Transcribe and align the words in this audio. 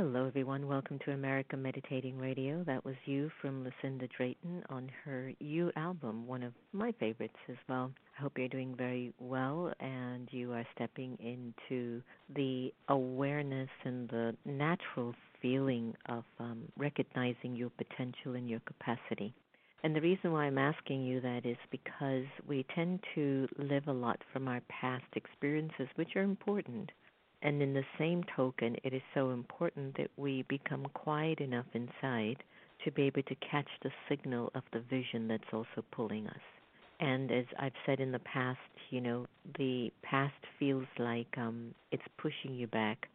Hello, 0.00 0.26
everyone. 0.28 0.68
Welcome 0.68 1.00
to 1.06 1.10
America 1.10 1.56
Meditating 1.56 2.18
Radio. 2.18 2.62
That 2.62 2.84
was 2.84 2.94
you 3.04 3.32
from 3.42 3.64
Lucinda 3.64 4.06
Drayton 4.16 4.62
on 4.70 4.88
her 5.04 5.32
You 5.40 5.72
album, 5.74 6.24
one 6.24 6.44
of 6.44 6.52
my 6.72 6.92
favorites 7.00 7.34
as 7.48 7.56
well. 7.68 7.90
I 8.16 8.22
hope 8.22 8.38
you're 8.38 8.46
doing 8.46 8.76
very 8.76 9.12
well 9.18 9.72
and 9.80 10.28
you 10.30 10.52
are 10.52 10.64
stepping 10.76 11.18
into 11.18 12.00
the 12.32 12.72
awareness 12.88 13.68
and 13.82 14.08
the 14.08 14.36
natural 14.44 15.16
feeling 15.42 15.96
of 16.08 16.22
um, 16.38 16.62
recognizing 16.76 17.56
your 17.56 17.70
potential 17.70 18.36
and 18.36 18.48
your 18.48 18.60
capacity. 18.60 19.34
And 19.82 19.96
the 19.96 20.00
reason 20.00 20.30
why 20.30 20.44
I'm 20.44 20.58
asking 20.58 21.02
you 21.02 21.20
that 21.22 21.44
is 21.44 21.56
because 21.72 22.26
we 22.46 22.64
tend 22.72 23.00
to 23.16 23.48
live 23.58 23.88
a 23.88 23.92
lot 23.92 24.20
from 24.32 24.46
our 24.46 24.60
past 24.68 25.06
experiences, 25.16 25.88
which 25.96 26.14
are 26.14 26.22
important 26.22 26.92
and 27.42 27.62
in 27.62 27.72
the 27.72 27.84
same 27.98 28.24
token, 28.34 28.76
it 28.82 28.92
is 28.92 29.02
so 29.14 29.30
important 29.30 29.96
that 29.96 30.10
we 30.16 30.44
become 30.48 30.86
quiet 30.94 31.40
enough 31.40 31.66
inside 31.74 32.42
to 32.84 32.90
be 32.90 33.02
able 33.02 33.22
to 33.22 33.34
catch 33.36 33.68
the 33.82 33.90
signal 34.08 34.50
of 34.54 34.62
the 34.72 34.80
vision 34.80 35.28
that's 35.28 35.52
also 35.52 35.84
pulling 35.92 36.26
us. 36.26 36.40
And 37.00 37.30
as 37.30 37.44
I've 37.58 37.72
said 37.86 38.00
in 38.00 38.10
the 38.10 38.18
past, 38.20 38.58
you 38.90 39.00
know, 39.00 39.26
the 39.56 39.92
past 40.02 40.34
feels 40.58 40.86
like 40.98 41.28
um, 41.36 41.74
it's 41.92 42.02
pushing 42.18 42.54
you 42.54 42.66
back, 42.66 43.08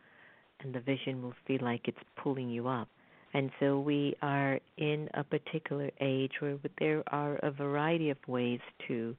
and 0.61 0.73
the 0.73 0.79
vision 0.79 1.21
will 1.21 1.33
feel 1.45 1.59
like 1.61 1.81
it's 1.87 1.97
pulling 2.15 2.49
you 2.49 2.67
up. 2.67 2.87
And 3.33 3.49
so 3.59 3.79
we 3.79 4.15
are 4.21 4.59
in 4.77 5.09
a 5.15 5.23
particular 5.23 5.89
age 5.99 6.33
where 6.39 6.57
there 6.79 7.03
are 7.07 7.35
a 7.37 7.51
variety 7.51 8.09
of 8.09 8.17
ways 8.27 8.59
to 8.87 9.15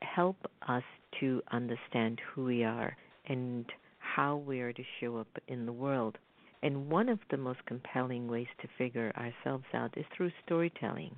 help 0.00 0.36
us 0.68 0.84
to 1.20 1.42
understand 1.50 2.20
who 2.32 2.44
we 2.44 2.64
are 2.64 2.96
and 3.26 3.66
how 4.14 4.36
we 4.36 4.60
are 4.60 4.72
to 4.72 4.82
show 5.00 5.16
up 5.16 5.28
in 5.48 5.66
the 5.66 5.72
world. 5.72 6.18
And 6.62 6.90
one 6.90 7.08
of 7.08 7.20
the 7.30 7.36
most 7.36 7.64
compelling 7.66 8.28
ways 8.28 8.48
to 8.60 8.68
figure 8.76 9.12
ourselves 9.16 9.66
out 9.74 9.96
is 9.96 10.04
through 10.16 10.32
storytelling. 10.44 11.14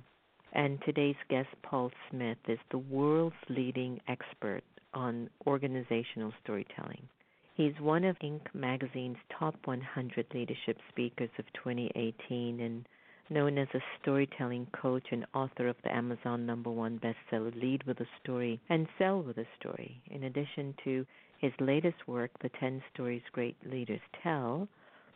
And 0.53 0.79
today's 0.85 1.15
guest, 1.29 1.49
Paul 1.63 1.91
Smith, 2.09 2.37
is 2.47 2.59
the 2.69 2.77
world's 2.77 3.35
leading 3.49 3.99
expert 4.07 4.63
on 4.93 5.29
organizational 5.47 6.33
storytelling. 6.43 7.07
He's 7.55 7.79
one 7.79 8.03
of 8.03 8.17
Inc. 8.19 8.41
magazine's 8.53 9.17
top 9.37 9.55
100 9.65 10.25
leadership 10.33 10.77
speakers 10.89 11.29
of 11.39 11.45
2018 11.53 12.59
and 12.59 12.85
known 13.29 13.57
as 13.57 13.67
a 13.73 13.83
storytelling 14.01 14.67
coach 14.73 15.05
and 15.11 15.25
author 15.33 15.67
of 15.67 15.77
the 15.83 15.95
Amazon 15.95 16.45
number 16.45 16.69
one 16.69 16.99
bestseller 16.99 17.55
Lead 17.61 17.83
with 17.83 17.99
a 18.01 18.07
Story 18.21 18.59
and 18.69 18.87
Sell 18.97 19.21
with 19.23 19.37
a 19.37 19.45
Story. 19.59 20.01
In 20.09 20.25
addition 20.25 20.75
to 20.83 21.05
his 21.41 21.51
latest 21.59 22.07
work, 22.07 22.29
The 22.39 22.49
10 22.59 22.83
Stories 22.93 23.23
Great 23.31 23.57
Leaders 23.65 23.99
Tell, 24.21 24.67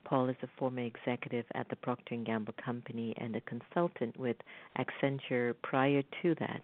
Paul 0.06 0.30
is 0.30 0.36
a 0.42 0.50
former 0.58 0.82
executive 0.82 1.46
at 1.54 1.70
the 1.70 1.76
Procter 1.76 2.16
& 2.16 2.26
Gamble 2.26 2.56
Company 2.64 3.14
and 3.18 3.36
a 3.36 3.42
consultant 3.42 4.18
with 4.20 4.36
Accenture 4.78 5.54
prior 5.62 6.02
to 6.24 6.36
that. 6.40 6.62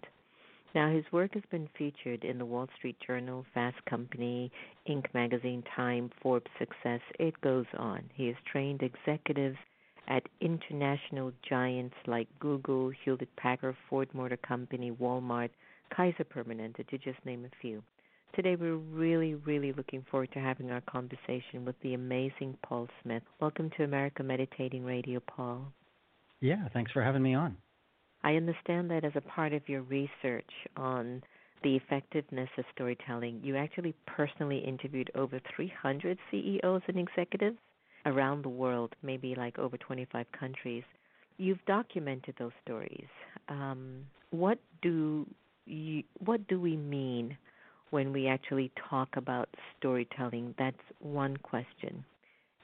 Now, 0.74 0.90
his 0.90 1.04
work 1.12 1.34
has 1.34 1.44
been 1.50 1.68
featured 1.78 2.24
in 2.24 2.38
the 2.38 2.44
Wall 2.44 2.68
Street 2.76 2.96
Journal, 3.06 3.46
Fast 3.54 3.76
Company, 3.84 4.50
Inc. 4.88 5.04
magazine, 5.14 5.62
Time, 5.76 6.10
Forbes 6.20 6.50
Success. 6.58 7.00
It 7.20 7.40
goes 7.40 7.66
on. 7.76 8.02
He 8.14 8.26
has 8.26 8.36
trained 8.50 8.82
executives 8.82 9.58
at 10.08 10.28
international 10.40 11.32
giants 11.48 11.94
like 12.06 12.26
Google, 12.40 12.90
Hewlett 13.04 13.34
Packard, 13.36 13.76
Ford 13.88 14.08
Motor 14.12 14.38
Company, 14.38 14.90
Walmart, 14.90 15.50
Kaiser 15.94 16.24
Permanente, 16.24 16.84
to 16.88 16.98
just 16.98 17.24
name 17.24 17.44
a 17.44 17.56
few. 17.60 17.82
Today, 18.34 18.56
we're 18.56 18.76
really, 18.76 19.34
really 19.34 19.72
looking 19.72 20.06
forward 20.10 20.30
to 20.32 20.38
having 20.38 20.70
our 20.70 20.80
conversation 20.80 21.66
with 21.66 21.74
the 21.82 21.92
amazing 21.92 22.56
Paul 22.64 22.88
Smith. 23.02 23.22
Welcome 23.42 23.70
to 23.76 23.84
America 23.84 24.22
Meditating 24.22 24.86
Radio, 24.86 25.20
Paul. 25.20 25.70
Yeah, 26.40 26.66
thanks 26.72 26.90
for 26.92 27.02
having 27.02 27.22
me 27.22 27.34
on. 27.34 27.58
I 28.24 28.36
understand 28.36 28.90
that 28.90 29.04
as 29.04 29.12
a 29.16 29.20
part 29.20 29.52
of 29.52 29.68
your 29.68 29.82
research 29.82 30.48
on 30.78 31.22
the 31.62 31.76
effectiveness 31.76 32.48
of 32.56 32.64
storytelling, 32.72 33.42
you 33.44 33.54
actually 33.54 33.94
personally 34.06 34.60
interviewed 34.60 35.10
over 35.14 35.38
300 35.54 36.16
CEOs 36.30 36.82
and 36.88 36.98
executives 36.98 37.58
around 38.06 38.44
the 38.44 38.48
world, 38.48 38.94
maybe 39.02 39.34
like 39.34 39.58
over 39.58 39.76
25 39.76 40.24
countries. 40.32 40.84
You've 41.36 41.62
documented 41.66 42.36
those 42.38 42.52
stories. 42.64 43.08
Um, 43.50 44.06
what 44.30 44.58
do 44.80 45.26
you, 45.66 46.02
what 46.24 46.48
do 46.48 46.58
we 46.58 46.78
mean 46.78 47.36
when 47.92 48.12
we 48.12 48.26
actually 48.26 48.72
talk 48.90 49.08
about 49.16 49.48
storytelling? 49.78 50.54
That's 50.58 50.76
one 50.98 51.36
question. 51.36 52.04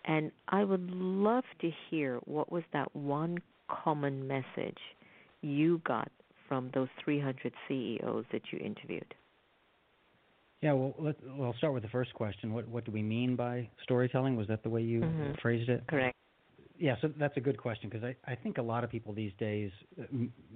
And 0.05 0.33
I 0.49 0.65
would 0.65 0.91
love 0.91 1.45
to 1.61 1.71
hear 1.91 2.19
what 2.25 2.51
was 2.51 2.65
that 2.73 2.95
one 2.97 3.39
common 3.69 4.27
message 4.27 4.79
you 5.43 5.81
got 5.85 6.11
from 6.49 6.71
those 6.75 6.89
300 7.05 7.53
CEOs 7.69 8.25
that 8.33 8.43
you 8.51 8.59
interviewed? 8.59 9.15
Yeah, 10.63 10.73
well, 10.73 10.95
let, 10.99 11.17
well, 11.37 11.49
I'll 11.49 11.59
start 11.59 11.75
with 11.75 11.83
the 11.85 11.89
first 11.91 12.13
question. 12.15 12.53
What 12.53 12.67
what 12.67 12.85
do 12.85 12.91
we 12.91 13.03
mean 13.03 13.37
by 13.37 13.69
storytelling? 13.85 14.35
Was 14.35 14.49
that 14.49 14.65
the 14.65 14.69
way 14.69 14.83
you 14.83 15.03
mm-hmm. 15.03 15.35
phrased 15.41 15.69
it? 15.69 15.85
Correct. 15.87 16.17
Yeah, 16.81 16.97
so 17.01 17.13
that's 17.19 17.37
a 17.37 17.41
good 17.41 17.59
question 17.59 17.89
because 17.89 18.05
I, 18.05 18.17
I 18.31 18.35
think 18.35 18.59
a 18.59 18.63
lot 18.63 18.83
of 18.83 18.91
people 18.91 19.13
these 19.13 19.33
days 19.39 19.71
uh, 20.01 20.05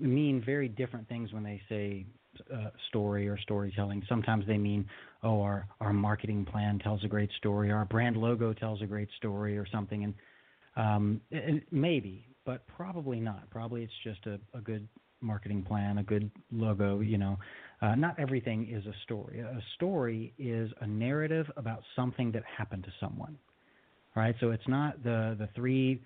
mean 0.01 0.43
very 0.45 0.69
different 0.69 1.09
things 1.09 1.33
when 1.33 1.43
they 1.43 1.61
say 1.69 2.05
uh, 2.53 2.71
story 2.89 3.29
or 3.29 3.39
storytelling. 3.39 4.03
Sometimes 4.09 4.47
they 4.47 4.59
mean, 4.59 4.89
oh, 5.23 5.41
our 5.41 5.67
our 5.81 5.93
marketing 5.93 6.45
plan 6.45 6.79
tells 6.79 7.05
a 7.05 7.09
great 7.09 7.31
story, 7.39 7.71
our 7.71 7.85
brand 7.85 8.17
logo 8.17 8.53
tells 8.53 8.83
a 8.83 8.87
great 8.87 9.09
story, 9.17 9.59
or 9.59 9.67
something. 9.71 10.05
And, 10.05 10.15
um, 10.77 11.21
and 11.31 11.63
maybe, 11.71 12.27
but 12.45 12.67
probably 12.67 13.21
not. 13.21 13.49
Probably 13.51 13.83
it's 13.83 13.93
just 14.05 14.27
a, 14.27 14.39
a 14.57 14.61
good 14.61 14.89
marketing 15.21 15.63
plan, 15.63 15.99
a 15.99 16.03
good 16.03 16.31
logo. 16.51 17.01
You 17.01 17.19
know, 17.19 17.39
uh, 17.81 17.95
not 17.95 18.19
everything 18.19 18.69
is 18.71 18.85
a 18.87 18.95
story. 19.05 19.41
A 19.41 19.63
story 19.75 20.33
is 20.39 20.71
a 20.81 20.87
narrative 20.87 21.47
about 21.57 21.83
something 21.95 22.33
that 22.33 22.43
happened 22.45 22.85
to 22.85 22.93
someone. 23.01 23.39
Right. 24.15 24.35
So 24.41 24.51
it's 24.51 24.69
not 24.69 25.03
the 25.03 25.37
the 25.39 25.49
three 25.55 26.03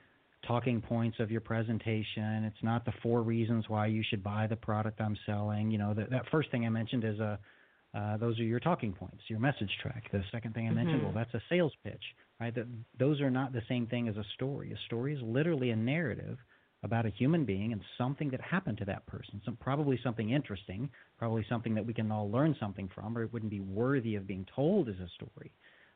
talking 0.46 0.80
points 0.80 1.18
of 1.20 1.30
your 1.30 1.40
presentation. 1.40 2.44
It's 2.44 2.62
not 2.62 2.84
the 2.84 2.92
four 3.02 3.22
reasons 3.22 3.64
why 3.68 3.86
you 3.86 4.02
should 4.08 4.22
buy 4.22 4.46
the 4.46 4.56
product 4.56 5.00
I'm 5.00 5.16
selling. 5.26 5.70
You 5.70 5.78
know, 5.78 5.94
the, 5.94 6.06
that 6.10 6.28
first 6.30 6.50
thing 6.50 6.66
I 6.66 6.68
mentioned 6.68 7.04
is 7.04 7.18
a 7.20 7.38
uh, 7.96 8.16
those 8.18 8.38
are 8.38 8.44
your 8.44 8.60
talking 8.60 8.92
points, 8.92 9.22
your 9.28 9.38
message 9.38 9.70
track. 9.80 10.04
The 10.12 10.22
second 10.30 10.52
thing 10.52 10.68
I 10.68 10.70
mentioned, 10.70 10.98
mm-hmm. 10.98 11.14
well, 11.14 11.14
that's 11.14 11.32
a 11.32 11.40
sales 11.48 11.72
pitch, 11.82 12.02
right? 12.38 12.54
That 12.54 12.66
those 12.98 13.22
are 13.22 13.30
not 13.30 13.54
the 13.54 13.62
same 13.68 13.86
thing 13.86 14.06
as 14.06 14.16
a 14.16 14.24
story. 14.34 14.72
A 14.72 14.86
story 14.86 15.14
is 15.14 15.20
literally 15.22 15.70
a 15.70 15.76
narrative 15.76 16.36
about 16.82 17.06
a 17.06 17.10
human 17.10 17.46
being 17.46 17.72
and 17.72 17.80
something 17.96 18.28
that 18.30 18.40
happened 18.40 18.78
to 18.78 18.84
that 18.84 19.06
person. 19.06 19.40
Some 19.44 19.56
probably 19.56 19.98
something 20.04 20.30
interesting, 20.30 20.90
probably 21.18 21.46
something 21.48 21.74
that 21.74 21.86
we 21.86 21.94
can 21.94 22.12
all 22.12 22.30
learn 22.30 22.54
something 22.60 22.90
from, 22.94 23.16
or 23.16 23.22
it 23.22 23.32
wouldn't 23.32 23.50
be 23.50 23.60
worthy 23.60 24.14
of 24.16 24.26
being 24.26 24.46
told 24.54 24.90
as 24.90 24.96
a 24.96 25.08
story. 25.14 25.52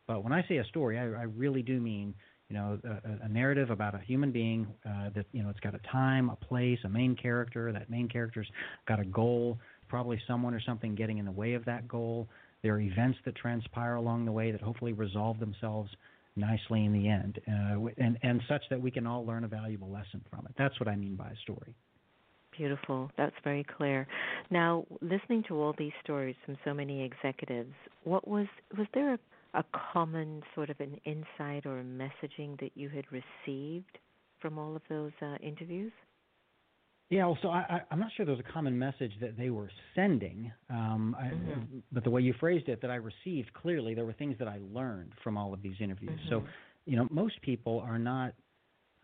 But 0.07 0.25
when 0.25 0.33
I 0.33 0.45
say 0.49 0.57
a 0.57 0.65
story, 0.65 0.99
I, 0.99 1.03
I 1.03 1.25
really 1.25 1.63
do 1.63 1.81
mean 1.81 2.15
you 2.51 2.57
know, 2.57 2.79
a, 2.85 3.27
a 3.27 3.29
narrative 3.29 3.71
about 3.71 3.95
a 3.95 3.99
human 3.99 4.33
being 4.33 4.67
uh, 4.85 5.11
that 5.15 5.25
you 5.33 5.43
know 5.43 5.49
it's 5.49 5.61
got 5.61 5.75
a 5.75 5.81
time, 5.91 6.29
a 6.31 6.37
place, 6.37 6.79
a 6.85 6.89
main 6.89 7.15
character. 7.15 7.73
That 7.73 7.89
main 7.89 8.09
character's 8.09 8.49
got 8.89 8.99
a 8.99 9.05
goal, 9.05 9.59
probably 9.89 10.21
someone 10.27 10.53
or 10.53 10.61
something 10.61 10.97
getting 10.97 11.19
in 11.19 11.25
the 11.25 11.33
way 11.33 11.55
of 11.55 11.65
that 11.67 11.87
goal. 11.87 12.29
There 12.63 12.75
are 12.75 12.81
events 12.81 13.19
that 13.25 13.37
transpire 13.37 13.95
along 13.95 14.25
the 14.27 14.33
way 14.33 14.51
that 14.51 14.61
hopefully 14.61 14.93
resolve 14.93 15.39
themselves 15.39 15.91
nicely 16.35 16.85
in 16.85 16.93
the 16.93 17.09
end, 17.09 17.41
uh, 17.47 17.87
and 17.99 18.19
and 18.23 18.43
such 18.49 18.63
that 18.71 18.81
we 18.81 18.91
can 18.91 19.07
all 19.07 19.25
learn 19.25 19.45
a 19.45 19.49
valuable 19.49 19.89
lesson 19.89 20.21
from 20.29 20.45
it. 20.47 20.53
That's 20.59 20.79
what 20.81 20.89
I 20.89 20.97
mean 20.97 21.15
by 21.15 21.31
a 21.31 21.37
story. 21.43 21.77
Beautiful. 22.57 23.13
That's 23.17 23.37
very 23.45 23.65
clear. 23.65 24.09
Now, 24.51 24.85
listening 25.01 25.45
to 25.47 25.55
all 25.55 25.73
these 25.79 25.93
stories 26.03 26.35
from 26.45 26.59
so 26.65 26.75
many 26.75 27.05
executives, 27.05 27.73
what 28.03 28.27
was 28.27 28.49
was 28.77 28.89
there 28.93 29.15
a 29.15 29.19
a 29.55 29.65
common 29.93 30.43
sort 30.55 30.71
of 30.71 30.79
an 30.81 30.97
insight 31.05 31.67
or 31.67 31.81
a 31.81 31.85
messaging 31.85 32.59
that 32.61 32.71
you 32.75 32.89
had 32.89 33.05
received 33.11 33.99
from 34.41 34.59
all 34.59 34.77
of 34.77 34.83
those 34.89 35.13
uh, 35.23 35.37
interviews? 35.43 35.93
Yeah, 37.11 37.27
well, 37.27 37.39
so 37.43 37.49
I, 37.49 37.83
am 37.91 37.99
not 37.99 38.11
sure 38.17 38.25
there 38.25 38.37
was 38.37 38.45
a 38.49 38.53
common 38.53 38.79
message 38.79 39.11
that 39.21 39.37
they 39.37 39.51
were 39.51 39.69
sending, 39.97 40.53
um, 40.71 41.17
mm-hmm. 41.21 41.51
I, 41.51 41.83
but 41.91 42.05
the 42.05 42.11
way 42.11 42.21
you 42.21 42.33
phrased 42.39 42.69
it, 42.69 42.81
that 42.83 42.91
I 42.91 42.95
received 42.95 43.53
clearly, 43.53 43.95
there 43.95 44.05
were 44.05 44.13
things 44.13 44.37
that 44.39 44.47
I 44.47 44.61
learned 44.73 45.15
from 45.25 45.37
all 45.37 45.53
of 45.53 45.61
these 45.61 45.75
interviews. 45.81 46.21
Mm-hmm. 46.21 46.29
So, 46.29 46.45
you 46.87 46.97
know, 46.97 47.09
most 47.11 47.43
people 47.43 47.81
are 47.81 47.99
not 47.99 48.35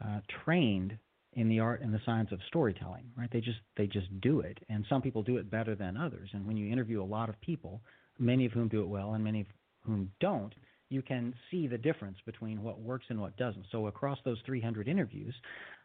uh, 0.04 0.20
trained 0.44 0.96
in 1.32 1.48
the 1.48 1.58
art 1.58 1.82
and 1.82 1.92
the 1.92 2.00
science 2.06 2.30
of 2.30 2.38
storytelling, 2.46 3.10
right? 3.16 3.28
They 3.30 3.40
just 3.40 3.58
they 3.76 3.86
just 3.86 4.08
do 4.20 4.40
it, 4.40 4.58
and 4.68 4.86
some 4.88 5.02
people 5.02 5.22
do 5.22 5.36
it 5.36 5.50
better 5.50 5.74
than 5.74 5.96
others. 5.96 6.30
And 6.32 6.46
when 6.46 6.56
you 6.56 6.72
interview 6.72 7.02
a 7.02 7.04
lot 7.04 7.28
of 7.28 7.38
people, 7.40 7.82
many 8.18 8.46
of 8.46 8.52
whom 8.52 8.68
do 8.68 8.82
it 8.82 8.88
well, 8.88 9.14
and 9.14 9.22
many 9.22 9.42
of 9.42 9.46
whom 9.86 10.10
don't, 10.20 10.54
you 10.88 11.02
can 11.02 11.34
see 11.50 11.66
the 11.66 11.78
difference 11.78 12.18
between 12.26 12.62
what 12.62 12.80
works 12.80 13.06
and 13.08 13.20
what 13.20 13.36
doesn't. 13.36 13.66
So 13.72 13.86
across 13.86 14.18
those 14.24 14.38
300 14.46 14.88
interviews, 14.88 15.34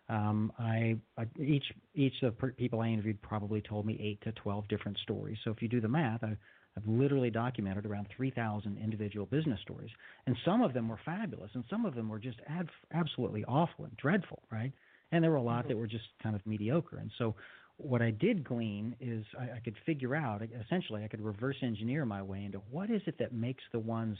um, 0.09 0.51
I, 0.59 0.97
I, 1.17 1.25
each 1.39 1.63
each 1.95 2.13
of 2.23 2.35
the 2.39 2.47
people 2.49 2.81
I 2.81 2.87
interviewed 2.87 3.21
probably 3.21 3.61
told 3.61 3.85
me 3.85 3.97
eight 4.01 4.21
to 4.23 4.31
12 4.33 4.67
different 4.67 4.97
stories. 4.99 5.37
So 5.43 5.51
if 5.51 5.61
you 5.61 5.67
do 5.67 5.79
the 5.81 5.87
math, 5.87 6.23
I, 6.23 6.35
I've 6.77 6.87
literally 6.87 7.29
documented 7.29 7.85
around 7.85 8.07
3,000 8.15 8.77
individual 8.77 9.25
business 9.25 9.59
stories, 9.61 9.89
and 10.25 10.35
some 10.45 10.61
of 10.61 10.73
them 10.73 10.87
were 10.87 10.99
fabulous, 11.05 11.51
and 11.53 11.63
some 11.69 11.85
of 11.85 11.95
them 11.95 12.09
were 12.09 12.19
just 12.19 12.39
ad- 12.47 12.69
absolutely 12.93 13.43
awful 13.45 13.85
and 13.85 13.95
dreadful, 13.97 14.43
right? 14.51 14.71
And 15.11 15.23
there 15.23 15.31
were 15.31 15.37
a 15.37 15.41
lot 15.41 15.61
mm-hmm. 15.61 15.69
that 15.69 15.77
were 15.77 15.87
just 15.87 16.05
kind 16.23 16.35
of 16.35 16.45
mediocre. 16.45 16.97
And 16.97 17.11
so 17.17 17.35
what 17.83 18.01
I 18.01 18.11
did 18.11 18.43
glean 18.43 18.95
is 18.99 19.25
I, 19.39 19.57
I 19.57 19.59
could 19.63 19.75
figure 19.85 20.15
out 20.15 20.41
essentially 20.65 21.03
I 21.03 21.07
could 21.07 21.21
reverse 21.21 21.57
engineer 21.61 22.05
my 22.05 22.21
way 22.21 22.43
into 22.45 22.59
what 22.69 22.89
is 22.89 23.01
it 23.05 23.17
that 23.19 23.33
makes 23.33 23.63
the 23.71 23.79
ones 23.79 24.17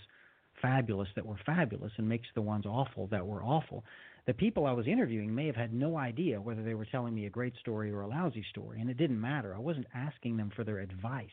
fabulous 0.62 1.10
that 1.16 1.26
were 1.26 1.40
fabulous 1.46 1.92
and 1.98 2.08
makes 2.08 2.28
the 2.36 2.42
ones 2.42 2.66
awful 2.66 3.08
that 3.08 3.26
were 3.26 3.44
awful. 3.44 3.84
The 4.28 4.34
people 4.34 4.66
I 4.66 4.74
was 4.74 4.88
interviewing 4.88 5.34
may 5.34 5.48
have 5.48 5.56
had 5.56 5.74
no 5.74 5.98
idea 5.98 6.42
whether 6.42 6.64
they 6.64 6.76
were 6.76 6.86
telling 6.86 7.16
me 7.16 7.26
a 7.26 7.30
great 7.32 7.56
story 7.60 7.92
or 7.92 8.02
a 8.02 8.08
lousy 8.08 8.46
story, 8.52 8.80
and 8.80 8.90
it 8.90 8.98
didn't 8.98 9.20
matter. 9.20 9.56
I 9.56 9.60
wasn't 9.60 9.88
asking 9.94 10.38
them 10.38 10.52
for 10.56 10.64
their 10.64 10.80
advice 10.80 11.30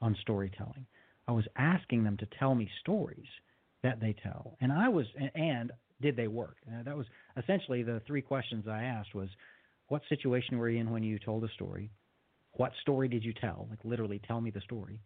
on 0.00 0.16
storytelling. 0.20 0.86
I 1.28 1.32
was 1.32 1.44
asking 1.56 2.04
them 2.04 2.16
to 2.18 2.26
tell 2.38 2.54
me 2.54 2.68
stories 2.80 3.28
that 3.82 4.00
they 4.00 4.14
tell, 4.22 4.56
and 4.60 4.72
I 4.72 4.88
was 4.88 5.06
and 5.34 5.72
did 6.00 6.16
they 6.16 6.26
work? 6.28 6.56
Uh, 6.68 6.82
that 6.82 6.96
was 6.96 7.06
essentially 7.36 7.82
the 7.82 8.02
three 8.06 8.22
questions 8.22 8.66
I 8.68 8.82
asked 8.82 9.14
was 9.14 9.28
what 9.92 10.00
situation 10.08 10.56
were 10.56 10.70
you 10.70 10.80
in 10.80 10.90
when 10.90 11.02
you 11.02 11.18
told 11.18 11.44
a 11.44 11.48
story? 11.48 11.90
What 12.52 12.72
story 12.80 13.08
did 13.08 13.22
you 13.22 13.34
tell? 13.34 13.66
Like 13.68 13.78
literally 13.84 14.22
tell 14.26 14.40
me 14.40 14.50
the 14.50 14.62
story. 14.62 14.98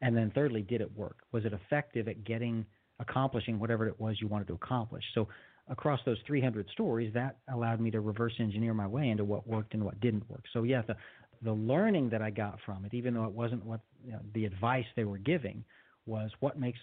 And 0.00 0.16
then 0.16 0.32
thirdly, 0.34 0.62
did 0.62 0.80
it 0.80 0.90
work? 0.96 1.18
Was 1.30 1.44
it 1.44 1.52
effective 1.52 2.08
at 2.08 2.24
getting 2.24 2.66
accomplishing 2.98 3.60
whatever 3.60 3.86
it 3.86 4.00
was 4.00 4.16
you 4.20 4.26
wanted 4.26 4.48
to 4.48 4.54
accomplish? 4.54 5.04
So 5.14 5.28
across 5.68 6.00
those 6.04 6.18
300 6.26 6.68
stories, 6.72 7.14
that 7.14 7.36
allowed 7.52 7.80
me 7.80 7.92
to 7.92 8.00
reverse 8.00 8.32
engineer 8.40 8.74
my 8.74 8.88
way 8.88 9.10
into 9.10 9.22
what 9.22 9.46
worked 9.46 9.72
and 9.72 9.84
what 9.84 10.00
didn't 10.00 10.28
work. 10.28 10.42
So 10.52 10.64
yeah, 10.64 10.82
the 10.82 10.96
the 11.42 11.52
learning 11.52 12.08
that 12.10 12.20
I 12.20 12.30
got 12.30 12.58
from 12.66 12.84
it, 12.84 12.92
even 12.92 13.14
though 13.14 13.26
it 13.26 13.32
wasn't 13.32 13.64
what 13.64 13.82
you 14.04 14.12
know, 14.12 14.20
the 14.34 14.46
advice 14.46 14.86
they 14.96 15.04
were 15.04 15.18
giving, 15.18 15.62
was 16.06 16.32
what 16.40 16.58
makes 16.58 16.80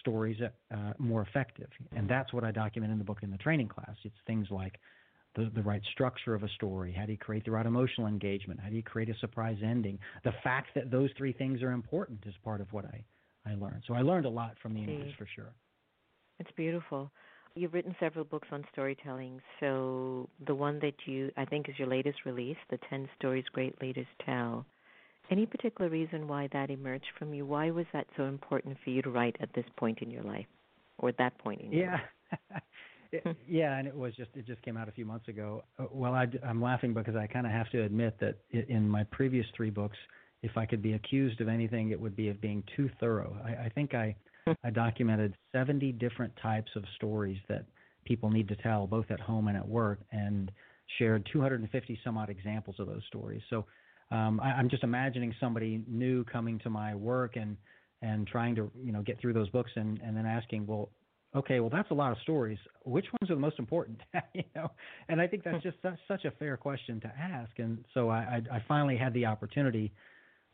stories 0.00 0.40
uh, 0.42 0.76
more 0.98 1.22
effective, 1.22 1.68
and 1.94 2.08
that's 2.08 2.32
what 2.32 2.42
I 2.42 2.50
document 2.50 2.90
in 2.90 2.98
the 2.98 3.04
book 3.04 3.18
in 3.22 3.30
the 3.30 3.38
training 3.38 3.68
class. 3.68 3.94
It's 4.02 4.16
things 4.26 4.48
like 4.50 4.80
the, 5.34 5.50
the 5.54 5.62
right 5.62 5.82
structure 5.92 6.34
of 6.34 6.42
a 6.42 6.48
story, 6.50 6.92
how 6.92 7.06
do 7.06 7.12
you 7.12 7.18
create 7.18 7.44
the 7.44 7.50
right 7.50 7.66
emotional 7.66 8.06
engagement, 8.06 8.60
how 8.60 8.68
do 8.68 8.76
you 8.76 8.82
create 8.82 9.08
a 9.08 9.18
surprise 9.18 9.58
ending. 9.62 9.98
The 10.24 10.34
fact 10.42 10.68
that 10.74 10.90
those 10.90 11.10
three 11.16 11.32
things 11.32 11.62
are 11.62 11.72
important 11.72 12.20
is 12.26 12.34
part 12.44 12.60
of 12.60 12.72
what 12.72 12.84
I 12.84 13.04
I 13.46 13.54
learned. 13.54 13.82
So 13.86 13.94
I 13.94 14.02
learned 14.02 14.26
a 14.26 14.30
lot 14.30 14.56
from 14.60 14.74
the 14.74 14.82
interviews 14.82 15.14
for 15.16 15.26
sure. 15.34 15.52
It's 16.38 16.50
beautiful. 16.56 17.10
You've 17.54 17.72
written 17.72 17.96
several 17.98 18.24
books 18.24 18.48
on 18.52 18.64
storytelling. 18.72 19.40
So 19.58 20.28
the 20.46 20.54
one 20.54 20.78
that 20.80 20.94
you 21.06 21.30
I 21.36 21.44
think 21.44 21.68
is 21.68 21.78
your 21.78 21.88
latest 21.88 22.18
release, 22.24 22.56
The 22.70 22.78
10 22.90 23.08
Stories 23.18 23.44
Great 23.52 23.80
Leaders 23.80 24.06
Tell. 24.24 24.66
Any 25.30 25.44
particular 25.44 25.90
reason 25.90 26.26
why 26.26 26.48
that 26.52 26.70
emerged 26.70 27.10
from 27.18 27.34
you? 27.34 27.44
Why 27.44 27.70
was 27.70 27.86
that 27.92 28.06
so 28.16 28.24
important 28.24 28.78
for 28.82 28.90
you 28.90 29.02
to 29.02 29.10
write 29.10 29.36
at 29.40 29.52
this 29.54 29.66
point 29.76 29.98
in 30.00 30.10
your 30.10 30.22
life 30.22 30.46
or 30.98 31.08
at 31.08 31.18
that 31.18 31.36
point 31.38 31.60
in 31.60 31.72
your 31.72 31.84
yeah. 31.84 31.98
life? 32.52 32.62
yeah, 33.46 33.78
and 33.78 33.88
it 33.88 33.94
was 33.94 34.14
just 34.16 34.30
it 34.34 34.46
just 34.46 34.62
came 34.62 34.76
out 34.76 34.88
a 34.88 34.92
few 34.92 35.04
months 35.04 35.28
ago. 35.28 35.62
Uh, 35.78 35.84
well, 35.90 36.14
I, 36.14 36.26
I'm 36.46 36.60
laughing 36.60 36.94
because 36.94 37.16
I 37.16 37.26
kind 37.26 37.46
of 37.46 37.52
have 37.52 37.70
to 37.70 37.82
admit 37.82 38.18
that 38.20 38.36
in 38.50 38.88
my 38.88 39.04
previous 39.04 39.46
three 39.56 39.70
books, 39.70 39.96
if 40.42 40.56
I 40.56 40.66
could 40.66 40.82
be 40.82 40.92
accused 40.94 41.40
of 41.40 41.48
anything, 41.48 41.90
it 41.90 42.00
would 42.00 42.16
be 42.16 42.28
of 42.28 42.40
being 42.40 42.62
too 42.76 42.90
thorough. 43.00 43.36
I, 43.44 43.66
I 43.66 43.68
think 43.74 43.94
I 43.94 44.14
I 44.64 44.70
documented 44.70 45.34
70 45.52 45.92
different 45.92 46.32
types 46.42 46.70
of 46.76 46.84
stories 46.96 47.38
that 47.48 47.64
people 48.04 48.30
need 48.30 48.48
to 48.48 48.56
tell, 48.56 48.86
both 48.86 49.10
at 49.10 49.20
home 49.20 49.48
and 49.48 49.56
at 49.56 49.66
work, 49.66 50.00
and 50.12 50.50
shared 50.98 51.28
250 51.32 52.00
some 52.04 52.16
odd 52.16 52.30
examples 52.30 52.76
of 52.78 52.86
those 52.86 53.02
stories. 53.06 53.42
So 53.50 53.66
um, 54.10 54.40
I, 54.40 54.52
I'm 54.52 54.70
just 54.70 54.84
imagining 54.84 55.34
somebody 55.38 55.82
new 55.86 56.24
coming 56.24 56.58
to 56.60 56.70
my 56.70 56.94
work 56.94 57.36
and 57.36 57.56
and 58.00 58.28
trying 58.28 58.54
to 58.54 58.70
you 58.82 58.92
know 58.92 59.02
get 59.02 59.20
through 59.20 59.32
those 59.32 59.48
books 59.50 59.70
and 59.76 60.00
and 60.02 60.16
then 60.16 60.26
asking, 60.26 60.66
well, 60.66 60.90
okay, 61.34 61.60
well 61.60 61.70
that's 61.70 61.90
a 61.90 61.94
lot 61.94 62.12
of 62.12 62.18
stories. 62.22 62.58
Which 62.84 63.06
ones 63.20 63.30
are 63.30 63.34
the 63.34 63.40
most 63.40 63.58
important? 63.58 64.00
you 64.34 64.44
know, 64.54 64.70
and 65.08 65.20
I 65.20 65.26
think 65.26 65.44
that's 65.44 65.62
hmm. 65.62 65.68
just 65.68 65.80
such, 65.82 65.98
such 66.06 66.24
a 66.24 66.30
fair 66.32 66.56
question 66.56 67.00
to 67.00 67.08
ask. 67.08 67.50
And 67.58 67.84
so 67.94 68.08
I, 68.08 68.40
I, 68.50 68.56
I 68.56 68.64
finally 68.66 68.96
had 68.96 69.12
the 69.14 69.26
opportunity 69.26 69.92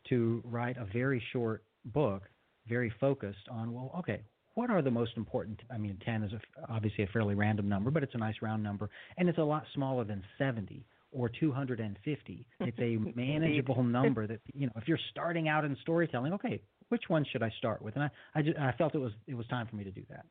to 0.09 0.41
write 0.45 0.77
a 0.77 0.85
very 0.85 1.21
short 1.33 1.63
book, 1.85 2.23
very 2.67 2.93
focused 2.99 3.47
on 3.49 3.73
well, 3.73 3.91
okay, 3.99 4.21
what 4.55 4.69
are 4.69 4.81
the 4.81 4.91
most 4.91 5.11
important? 5.17 5.61
I 5.69 5.77
mean, 5.77 5.97
10 6.03 6.23
is 6.23 6.31
a, 6.33 6.73
obviously 6.73 7.03
a 7.03 7.07
fairly 7.07 7.35
random 7.35 7.67
number, 7.67 7.91
but 7.91 8.03
it's 8.03 8.15
a 8.15 8.17
nice 8.17 8.35
round 8.41 8.63
number, 8.63 8.89
and 9.17 9.29
it's 9.29 9.37
a 9.37 9.43
lot 9.43 9.63
smaller 9.73 10.03
than 10.05 10.23
70 10.37 10.85
or 11.11 11.29
250. 11.29 12.45
It's 12.61 12.79
a 12.79 12.97
manageable 13.17 13.83
number 13.99 14.27
that 14.27 14.39
you 14.53 14.67
know. 14.67 14.73
If 14.75 14.87
you're 14.87 14.99
starting 15.11 15.47
out 15.47 15.65
in 15.65 15.77
storytelling, 15.81 16.33
okay, 16.33 16.61
which 16.89 17.03
one 17.07 17.25
should 17.31 17.43
I 17.43 17.51
start 17.57 17.81
with? 17.81 17.95
And 17.95 18.05
I, 18.05 18.09
I, 18.33 18.41
just, 18.41 18.57
I 18.57 18.71
felt 18.77 18.95
it 18.95 18.99
was 18.99 19.11
it 19.27 19.35
was 19.35 19.47
time 19.47 19.67
for 19.67 19.75
me 19.75 19.83
to 19.83 19.91
do 19.91 20.03
that. 20.09 20.25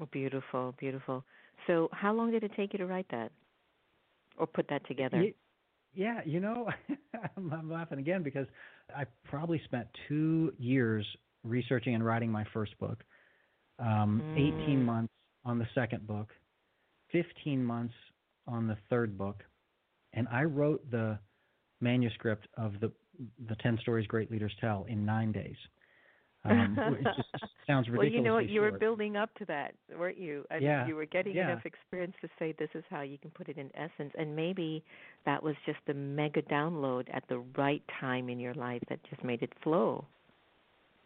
Well, 0.00 0.08
beautiful, 0.12 0.74
beautiful. 0.78 1.26
So, 1.66 1.90
how 1.92 2.14
long 2.14 2.30
did 2.30 2.42
it 2.42 2.52
take 2.56 2.72
you 2.72 2.78
to 2.78 2.86
write 2.86 3.04
that, 3.10 3.30
or 4.38 4.46
put 4.46 4.66
that 4.70 4.86
together? 4.88 5.26
Yeah, 5.94 6.22
you 6.24 6.40
know, 6.40 6.70
I'm, 7.36 7.52
I'm 7.52 7.70
laughing 7.70 7.98
again 7.98 8.22
because 8.22 8.46
I 8.96 9.04
probably 9.26 9.60
spent 9.66 9.88
two 10.08 10.54
years 10.58 11.06
researching 11.44 11.94
and 11.94 12.02
writing 12.02 12.32
my 12.32 12.46
first 12.54 12.78
book, 12.78 13.04
um, 13.78 14.22
mm. 14.24 14.62
18 14.64 14.82
months 14.82 15.12
on 15.44 15.58
the 15.58 15.66
second 15.74 16.06
book, 16.06 16.30
15 17.12 17.62
months 17.62 17.94
on 18.46 18.66
the 18.66 18.78
third 18.88 19.18
book, 19.18 19.42
and 20.14 20.26
I 20.32 20.44
wrote 20.44 20.90
the 20.90 21.18
manuscript 21.82 22.48
of 22.56 22.80
the 22.80 22.90
the 23.50 23.56
10 23.56 23.76
stories 23.82 24.06
great 24.06 24.30
leaders 24.30 24.54
tell 24.62 24.86
in 24.88 25.04
nine 25.04 25.30
days. 25.30 25.56
Um, 26.44 26.76
it 26.78 27.04
just 27.04 27.28
sounds 27.66 27.88
ridiculous. 27.88 27.98
well, 27.98 28.06
you 28.06 28.20
know 28.22 28.34
what? 28.34 28.48
You 28.48 28.60
short. 28.60 28.72
were 28.72 28.78
building 28.78 29.16
up 29.16 29.34
to 29.36 29.44
that, 29.46 29.74
weren't 29.98 30.18
you? 30.18 30.44
I 30.50 30.56
yeah. 30.56 30.78
Mean, 30.80 30.88
you 30.88 30.96
were 30.96 31.06
getting 31.06 31.36
yeah. 31.36 31.52
enough 31.52 31.66
experience 31.66 32.14
to 32.22 32.28
say 32.38 32.54
this 32.58 32.70
is 32.74 32.84
how 32.88 33.02
you 33.02 33.18
can 33.18 33.30
put 33.30 33.48
it 33.48 33.58
in 33.58 33.70
essence, 33.74 34.12
and 34.18 34.34
maybe 34.34 34.82
that 35.26 35.42
was 35.42 35.54
just 35.66 35.80
a 35.88 35.94
mega 35.94 36.42
download 36.42 37.04
at 37.12 37.24
the 37.28 37.38
right 37.58 37.82
time 38.00 38.28
in 38.28 38.40
your 38.40 38.54
life 38.54 38.82
that 38.88 39.00
just 39.08 39.22
made 39.22 39.42
it 39.42 39.52
flow. 39.62 40.04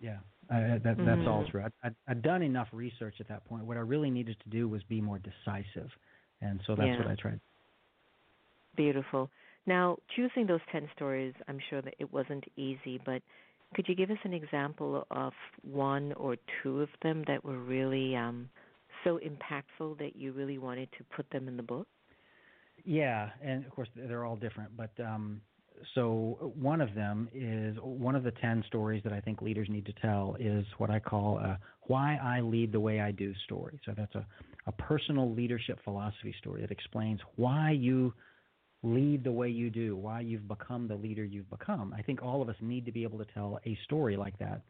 Yeah, 0.01 0.19
I, 0.51 0.61
that 0.61 0.83
that's 0.85 0.99
mm-hmm. 1.01 1.29
all 1.29 1.47
true. 1.51 1.63
I, 1.63 1.87
I'd, 1.87 1.95
I'd 2.07 2.23
done 2.23 2.43
enough 2.43 2.69
research 2.73 3.15
at 3.19 3.29
that 3.29 3.45
point. 3.47 3.65
What 3.65 3.77
I 3.77 3.81
really 3.81 4.11
needed 4.11 4.37
to 4.45 4.51
do 4.51 4.69
was 4.69 4.83
be 4.85 5.01
more 5.01 5.19
decisive, 5.19 5.91
and 6.41 6.61
so 6.67 6.77
that's 6.77 6.87
yeah. 6.87 6.99
what 6.99 7.09
I 7.09 7.17
tried. 7.17 7.41
Beautiful. 8.77 9.31
Now, 9.67 9.97
choosing 10.15 10.47
those 10.47 10.61
10 10.73 10.89
stories, 10.95 11.33
I'm 11.49 11.59
sure 11.71 11.81
that 11.81 11.95
it 11.99 12.13
wasn't 12.13 12.45
easy, 12.57 13.01
but 13.05 13.23
could 13.75 13.89
you 13.89 13.95
give 13.95 14.11
us 14.11 14.19
an 14.25 14.33
example 14.33 15.07
of 15.11 15.33
one 15.63 16.13
or 16.15 16.37
two 16.63 16.81
of 16.81 16.89
them 17.03 17.25
that 17.27 17.45
were 17.45 17.59
really 17.59 18.17
um, 18.17 18.49
so 19.03 19.19
impactful 19.19 19.99
that 19.99 20.17
you 20.17 20.33
really 20.33 20.59
wanted 20.59 20.89
to 20.99 21.05
put 21.17 21.29
them 21.31 21.49
in 21.49 21.57
the 21.57 21.63
book? 21.63 21.87
Yeah, 22.85 23.31
and 23.43 23.65
of 23.65 23.71
course 23.71 23.89
they're 23.97 24.25
all 24.25 24.37
different, 24.37 24.77
but 24.77 24.91
um, 25.01 25.41
so 25.95 26.53
one 26.59 26.81
of 26.81 26.95
them 26.95 27.29
is 27.35 27.77
one 27.83 28.15
of 28.15 28.25
the 28.25 28.31
10 28.33 28.65
stories 28.67 29.03
that 29.05 29.13
I 29.13 29.21
think 29.21 29.43
leaders 29.43 29.69
need 29.71 29.87
to 29.87 29.93
tell 29.95 30.37
is 30.39 30.65
what 30.79 30.91
I 30.91 30.99
call 30.99 31.39
a 31.39 31.59
why 31.83 32.17
I 32.23 32.41
lead 32.41 32.73
the 32.73 32.81
way 32.81 33.01
I 33.01 33.11
do 33.11 33.35
story. 33.45 33.79
So 33.85 33.93
that's 33.97 34.15
a, 34.15 34.27
a 34.67 34.73
personal 34.73 35.33
leadership 35.33 35.79
philosophy 35.85 36.35
story 36.39 36.63
that 36.63 36.71
explains 36.71 37.21
why 37.37 37.73
you 37.73 38.15
lead 38.85 39.25
the 39.25 39.33
way 39.33 39.49
you 39.49 39.71
do, 39.71 39.97
why 39.97 40.21
you've 40.21 40.47
become 40.47 40.87
the 40.87 40.95
leader 40.95 41.25
you've 41.25 41.49
become. 41.49 41.95
I 41.97 42.03
think 42.03 42.23
all 42.23 42.43
of 42.43 42.49
us 42.49 42.57
need 42.61 42.85
to 42.85 42.93
be 42.93 43.03
able 43.03 43.19
to 43.19 43.25
tell 43.33 43.59
a 43.65 43.77
story 43.85 44.17
like 44.17 44.39
that, 44.39 44.61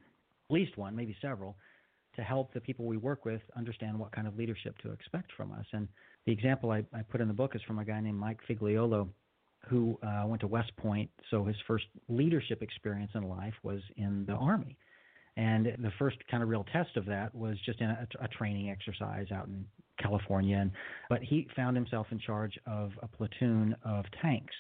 at 0.49 0.51
least 0.51 0.79
one, 0.79 0.95
maybe 0.95 1.17
several, 1.21 1.57
to 2.15 2.23
help 2.23 2.55
the 2.55 2.61
people 2.61 2.85
we 2.85 2.97
work 2.97 3.25
with 3.25 3.43
understand 3.57 3.99
what 3.99 4.13
kind 4.13 4.29
of 4.29 4.37
leadership 4.37 4.79
to 4.79 4.93
expect 4.93 5.33
from 5.37 5.51
us. 5.51 5.67
And 5.73 5.89
the 6.27 6.33
example 6.33 6.71
I, 6.71 6.85
I 6.95 7.03
put 7.03 7.21
in 7.21 7.29
the 7.29 7.35
book 7.35 7.57
is 7.57 7.63
from 7.67 7.81
a 7.81 7.85
guy 7.85 8.01
named 8.01 8.19
Mike 8.19 8.39
Figliuolo, 8.49 9.09
who 9.69 9.99
uh, 10.07 10.25
went 10.27 10.41
to 10.43 10.47
West 10.47 10.71
Point. 10.77 11.11
So 11.31 11.45
his 11.45 11.57
first 11.67 11.87
leadership 12.09 12.63
experience 12.63 13.11
in 13.15 13.29
life 13.29 13.55
was 13.65 13.81
in 13.97 14.25
the 14.27 14.35
Army. 14.35 14.77
And 15.37 15.67
the 15.67 15.91
first 15.99 16.19
kind 16.31 16.43
of 16.43 16.49
real 16.49 16.65
test 16.73 16.97
of 16.97 17.07
that 17.07 17.35
was 17.35 17.57
just 17.67 17.81
in 17.81 17.91
a, 17.91 18.07
a 18.21 18.29
training 18.29 18.71
exercise 18.71 19.27
out 19.33 19.49
in 19.49 19.65
California. 19.99 20.57
And, 20.57 20.71
but 21.09 21.23
he 21.23 21.49
found 21.55 21.77
himself 21.77 22.07
in 22.11 22.19
charge 22.19 22.59
of 22.67 22.93
a 23.03 23.09
platoon 23.09 23.77
of 23.85 24.05
tanks. 24.21 24.55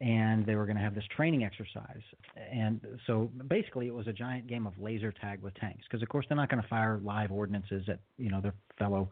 And 0.00 0.44
they 0.44 0.56
were 0.56 0.66
going 0.66 0.76
to 0.76 0.82
have 0.82 0.94
this 0.94 1.06
training 1.16 1.42
exercise. 1.42 2.02
And 2.52 2.80
so 3.06 3.30
basically, 3.48 3.86
it 3.86 3.94
was 3.94 4.06
a 4.06 4.12
giant 4.12 4.46
game 4.46 4.66
of 4.66 4.74
laser 4.78 5.10
tag 5.10 5.40
with 5.40 5.54
tanks. 5.54 5.84
Because, 5.88 6.02
of 6.02 6.08
course, 6.10 6.26
they're 6.28 6.36
not 6.36 6.50
going 6.50 6.62
to 6.62 6.68
fire 6.68 7.00
live 7.02 7.32
ordnances 7.32 7.88
at 7.88 8.00
you 8.18 8.30
know 8.30 8.42
their 8.42 8.52
fellow 8.78 9.08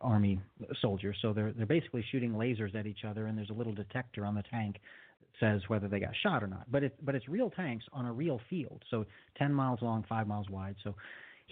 army 0.00 0.40
soldiers. 0.80 1.16
So 1.22 1.32
they're 1.32 1.52
they're 1.52 1.66
basically 1.66 2.04
shooting 2.10 2.32
lasers 2.32 2.74
at 2.74 2.86
each 2.86 3.04
other, 3.06 3.26
and 3.26 3.36
there's 3.36 3.50
a 3.50 3.54
little 3.54 3.72
detector 3.72 4.24
on 4.24 4.34
the 4.34 4.42
tank 4.50 4.76
that 5.20 5.28
says 5.38 5.62
whether 5.68 5.88
they 5.88 6.00
got 6.00 6.14
shot 6.22 6.42
or 6.42 6.46
not. 6.46 6.70
But 6.70 6.84
it 6.84 6.96
but 7.04 7.14
it's 7.14 7.28
real 7.28 7.50
tanks 7.50 7.84
on 7.92 8.06
a 8.06 8.12
real 8.12 8.40
field, 8.48 8.82
so 8.90 9.06
10 9.38 9.52
miles 9.52 9.80
long, 9.82 10.04
five 10.08 10.26
miles 10.26 10.48
wide. 10.50 10.76
So 10.82 10.94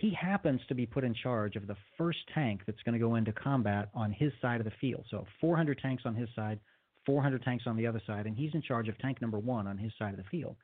he 0.00 0.12
happens 0.14 0.60
to 0.68 0.74
be 0.74 0.86
put 0.86 1.02
in 1.02 1.14
charge 1.14 1.56
of 1.56 1.66
the 1.66 1.76
first 1.96 2.18
tank 2.32 2.60
that's 2.66 2.82
going 2.84 2.92
to 2.92 2.98
go 2.98 3.16
into 3.16 3.32
combat 3.32 3.88
on 3.94 4.12
his 4.12 4.32
side 4.40 4.60
of 4.60 4.64
the 4.64 4.72
field. 4.80 5.04
So 5.10 5.26
400 5.40 5.78
tanks 5.80 6.04
on 6.06 6.14
his 6.14 6.28
side, 6.36 6.60
400 7.04 7.42
tanks 7.42 7.64
on 7.66 7.76
the 7.76 7.86
other 7.86 8.00
side, 8.06 8.26
and 8.26 8.36
he's 8.36 8.54
in 8.54 8.62
charge 8.62 8.88
of 8.88 8.96
tank 8.98 9.20
number 9.20 9.38
one 9.38 9.66
on 9.66 9.76
his 9.76 9.92
side 9.98 10.10
of 10.10 10.18
the 10.18 10.30
field. 10.30 10.56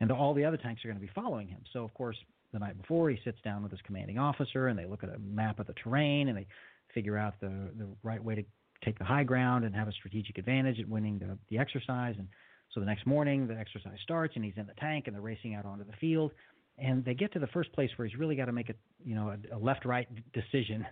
And 0.00 0.10
all 0.10 0.32
the 0.32 0.44
other 0.44 0.56
tanks 0.56 0.84
are 0.84 0.88
going 0.88 1.00
to 1.00 1.06
be 1.06 1.12
following 1.14 1.48
him. 1.48 1.60
So 1.72 1.84
of 1.84 1.92
course, 1.92 2.16
the 2.52 2.58
night 2.58 2.80
before, 2.80 3.10
he 3.10 3.18
sits 3.24 3.38
down 3.44 3.62
with 3.62 3.72
his 3.72 3.80
commanding 3.82 4.18
officer, 4.18 4.68
and 4.68 4.78
they 4.78 4.86
look 4.86 5.04
at 5.04 5.10
a 5.10 5.18
map 5.18 5.58
of 5.58 5.66
the 5.66 5.74
terrain, 5.74 6.28
and 6.28 6.38
they 6.38 6.46
figure 6.94 7.18
out 7.18 7.34
the 7.40 7.70
the 7.76 7.86
right 8.02 8.22
way 8.22 8.36
to 8.36 8.44
take 8.82 8.98
the 8.98 9.04
high 9.04 9.24
ground 9.24 9.64
and 9.64 9.74
have 9.74 9.88
a 9.88 9.92
strategic 9.92 10.38
advantage 10.38 10.78
at 10.80 10.88
winning 10.88 11.18
the, 11.18 11.36
the 11.50 11.58
exercise. 11.58 12.14
And 12.16 12.28
so 12.72 12.80
the 12.80 12.86
next 12.86 13.06
morning, 13.06 13.46
the 13.46 13.58
exercise 13.58 13.98
starts, 14.02 14.34
and 14.36 14.44
he's 14.44 14.56
in 14.56 14.66
the 14.66 14.74
tank, 14.80 15.08
and 15.08 15.14
they're 15.14 15.20
racing 15.20 15.54
out 15.54 15.66
onto 15.66 15.84
the 15.84 15.96
field. 16.00 16.32
And 16.80 17.04
they 17.04 17.14
get 17.14 17.32
to 17.32 17.38
the 17.38 17.48
first 17.48 17.72
place 17.72 17.90
where 17.96 18.06
he's 18.06 18.18
really 18.18 18.36
got 18.36 18.46
to 18.46 18.52
make 18.52 18.70
a 18.70 18.74
you 19.04 19.14
know 19.14 19.34
a, 19.52 19.56
a 19.56 19.58
left-right 19.58 20.08
decision, 20.32 20.86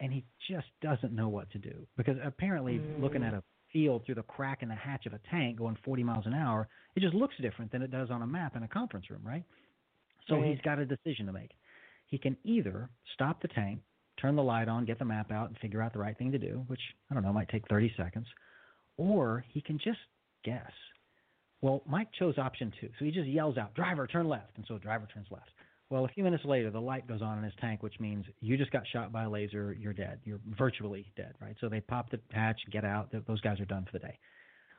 and 0.00 0.12
he 0.12 0.24
just 0.50 0.66
doesn't 0.80 1.12
know 1.12 1.28
what 1.28 1.50
to 1.50 1.58
do 1.58 1.86
because 1.96 2.16
apparently 2.24 2.74
mm. 2.74 3.00
looking 3.02 3.22
at 3.22 3.34
a 3.34 3.42
field 3.72 4.02
through 4.04 4.16
the 4.16 4.22
crack 4.22 4.62
in 4.62 4.68
the 4.68 4.74
hatch 4.74 5.06
of 5.06 5.12
a 5.12 5.20
tank 5.30 5.58
going 5.58 5.76
40 5.84 6.02
miles 6.02 6.26
an 6.26 6.34
hour, 6.34 6.68
it 6.96 7.00
just 7.00 7.14
looks 7.14 7.34
different 7.40 7.70
than 7.70 7.82
it 7.82 7.90
does 7.90 8.10
on 8.10 8.22
a 8.22 8.26
map 8.26 8.56
in 8.56 8.62
a 8.62 8.68
conference 8.68 9.10
room, 9.10 9.20
right? 9.24 9.44
So 10.28 10.36
right. 10.36 10.50
he's 10.50 10.60
got 10.62 10.78
a 10.78 10.86
decision 10.86 11.26
to 11.26 11.32
make. 11.32 11.50
He 12.06 12.18
can 12.18 12.36
either 12.44 12.90
stop 13.14 13.40
the 13.40 13.48
tank, 13.48 13.80
turn 14.20 14.36
the 14.36 14.42
light 14.42 14.68
on, 14.68 14.84
get 14.84 14.98
the 14.98 15.04
map 15.04 15.30
out, 15.30 15.48
and 15.48 15.58
figure 15.58 15.80
out 15.80 15.92
the 15.92 15.98
right 15.98 16.16
thing 16.18 16.32
to 16.32 16.38
do, 16.38 16.64
which 16.66 16.80
I 17.10 17.14
don't 17.14 17.22
know 17.22 17.32
might 17.32 17.48
take 17.48 17.66
30 17.68 17.92
seconds, 17.96 18.26
or 18.96 19.44
he 19.48 19.60
can 19.60 19.78
just 19.78 19.98
guess 20.44 20.72
well, 21.62 21.82
Mike 21.86 22.08
chose 22.18 22.38
option 22.38 22.72
two, 22.80 22.88
so 22.98 23.04
he 23.04 23.10
just 23.10 23.28
yells 23.28 23.58
out, 23.58 23.74
"Driver, 23.74 24.06
turn 24.06 24.28
left," 24.28 24.56
and 24.56 24.64
so 24.66 24.74
the 24.74 24.80
driver 24.80 25.06
turns 25.12 25.30
left. 25.30 25.50
Well, 25.90 26.04
a 26.04 26.08
few 26.08 26.22
minutes 26.22 26.44
later, 26.44 26.70
the 26.70 26.80
light 26.80 27.08
goes 27.08 27.20
on 27.20 27.38
in 27.38 27.44
his 27.44 27.52
tank, 27.60 27.82
which 27.82 27.98
means 27.98 28.24
you 28.40 28.56
just 28.56 28.70
got 28.70 28.86
shot 28.86 29.10
by 29.10 29.24
a 29.24 29.28
laser. 29.30 29.72
You're 29.72 29.92
dead. 29.92 30.20
You're 30.24 30.40
virtually 30.56 31.10
dead, 31.16 31.34
right? 31.40 31.56
So 31.60 31.68
they 31.68 31.80
pop 31.80 32.10
the 32.10 32.20
hatch, 32.30 32.60
get 32.70 32.84
out. 32.84 33.12
Those 33.26 33.40
guys 33.40 33.58
are 33.60 33.64
done 33.64 33.84
for 33.84 33.92
the 33.92 33.98
day. 33.98 34.16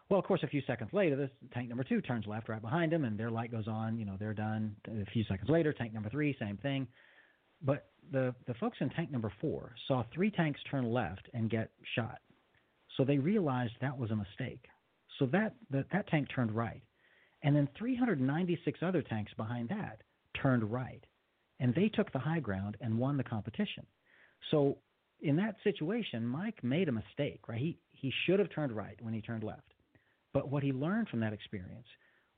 Well, 0.10 0.20
of 0.20 0.26
course, 0.26 0.42
a 0.44 0.48
few 0.48 0.62
seconds 0.62 0.92
later, 0.94 1.16
this 1.16 1.30
tank 1.54 1.70
number 1.70 1.84
two 1.84 2.02
turns 2.02 2.28
left 2.28 2.50
right 2.50 2.62
behind 2.62 2.92
them, 2.92 3.06
and 3.06 3.18
their 3.18 3.30
light 3.30 3.52
goes 3.52 3.68
on. 3.68 3.98
You 3.98 4.06
know, 4.06 4.16
they're 4.18 4.34
done. 4.34 4.76
A 4.88 5.06
few 5.12 5.24
seconds 5.26 5.50
later, 5.50 5.74
tank 5.74 5.94
number 5.94 6.10
three, 6.10 6.36
same 6.40 6.58
thing. 6.58 6.88
But 7.62 7.90
the 8.12 8.34
the 8.48 8.54
folks 8.56 8.78
in 8.80 8.90
tank 8.90 9.12
number 9.12 9.32
four 9.42 9.76
saw 9.88 10.04
three 10.14 10.32
tanks 10.32 10.60
turn 10.70 10.86
left 10.92 11.30
and 11.34 11.50
get 11.50 11.72
shot, 11.96 12.20
so 12.96 13.04
they 13.04 13.18
realized 13.18 13.74
that 13.82 13.98
was 13.98 14.12
a 14.12 14.16
mistake. 14.16 14.66
So 15.20 15.26
that 15.28 15.56
that, 15.70 15.86
that 15.92 16.08
tank 16.08 16.30
turned 16.34 16.52
right, 16.52 16.82
and 17.44 17.56
then 17.56 17.68
396 17.78 18.80
other 18.82 19.02
tanks 19.02 19.32
behind 19.36 19.70
that 19.70 20.02
turned 20.42 20.64
right, 20.72 21.04
and 21.60 21.74
they 21.74 21.90
took 21.90 22.12
the 22.12 22.20
high 22.20 22.40
ground 22.40 22.78
and 22.82 22.98
won 22.98 23.18
the 23.18 23.24
competition. 23.24 23.86
So 24.50 24.78
in 25.22 25.36
that 25.38 25.56
situation, 25.64 26.26
Mike 26.26 26.64
made 26.64 26.90
a 26.90 26.94
mistake, 26.94 27.48
right? 27.48 27.60
He 27.60 27.78
he 27.92 28.12
should 28.26 28.40
have 28.40 28.50
turned 28.50 28.72
right 28.72 28.98
when 29.02 29.14
he 29.14 29.22
turned 29.22 29.44
left. 29.44 29.74
But 30.34 30.50
what 30.50 30.64
he 30.64 30.72
learned 30.72 31.10
from 31.10 31.20
that 31.20 31.34
experience 31.34 31.88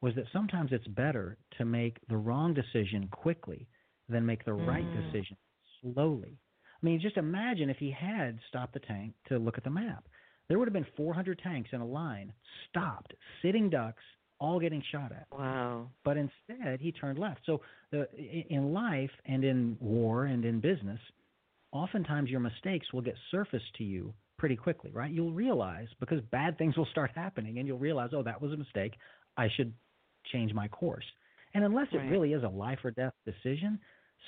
was 0.02 0.16
that 0.16 0.26
sometimes 0.34 0.72
it's 0.74 0.88
better 0.88 1.38
to 1.58 1.66
make 1.66 1.98
the 2.10 2.18
wrong 2.18 2.54
decision 2.54 3.08
quickly 3.12 3.68
than 4.10 4.26
make 4.26 4.44
the 4.44 4.52
mm. 4.52 4.68
right 4.68 4.86
decision 4.94 5.38
slowly. 5.82 6.38
I 6.82 6.86
mean, 6.86 7.00
just 7.00 7.16
imagine 7.16 7.70
if 7.70 7.78
he 7.78 7.92
had 7.92 8.38
stopped 8.50 8.74
the 8.74 8.82
tank 8.82 9.14
to 9.30 9.38
look 9.38 9.58
at 9.58 9.64
the 9.64 9.70
map. 9.70 10.04
There 10.50 10.60
would 10.60 10.68
have 10.68 10.74
been 10.74 10.86
400 10.98 11.40
tanks 11.44 11.70
in 11.74 11.82
a 11.82 11.86
line, 11.86 12.34
stopped, 12.70 13.14
sitting 13.42 13.70
ducks, 13.70 14.04
all 14.40 14.60
getting 14.60 14.84
shot 14.92 15.12
at. 15.12 15.28
Wow. 15.32 15.88
But 16.04 16.18
instead, 16.18 16.82
he 16.82 16.92
turned 16.92 17.18
left. 17.18 17.42
So 17.46 17.62
the, 17.92 18.08
in 18.50 18.74
life 18.74 19.12
and 19.26 19.44
in 19.44 19.78
war 19.80 20.26
and 20.26 20.44
in 20.44 20.60
business, 20.60 21.00
oftentimes 21.72 22.30
your 22.30 22.42
mistakes 22.42 22.92
will 22.92 23.02
get 23.02 23.16
surfaced 23.32 23.74
to 23.78 23.84
you 23.84 24.14
pretty 24.38 24.56
quickly, 24.58 24.92
right? 24.92 25.12
You'll 25.12 25.32
realize 25.32 25.88
because 26.00 26.20
bad 26.32 26.58
things 26.58 26.76
will 26.76 26.88
start 26.92 27.12
happening 27.16 27.60
and 27.60 27.68
you'll 27.68 27.80
realize, 27.80 28.10
oh, 28.14 28.24
that 28.24 28.42
was 28.42 28.52
a 28.52 28.58
mistake. 28.58 28.94
I 29.38 29.48
should 29.56 29.74
change 30.32 30.54
my 30.54 30.68
course. 30.68 31.06
And 31.54 31.64
unless 31.64 31.88
right. 31.94 32.04
it 32.04 32.10
really 32.10 32.34
is 32.34 32.44
a 32.44 32.50
life 32.50 32.80
or 32.84 32.92
death 32.92 33.14
decision, 33.26 33.80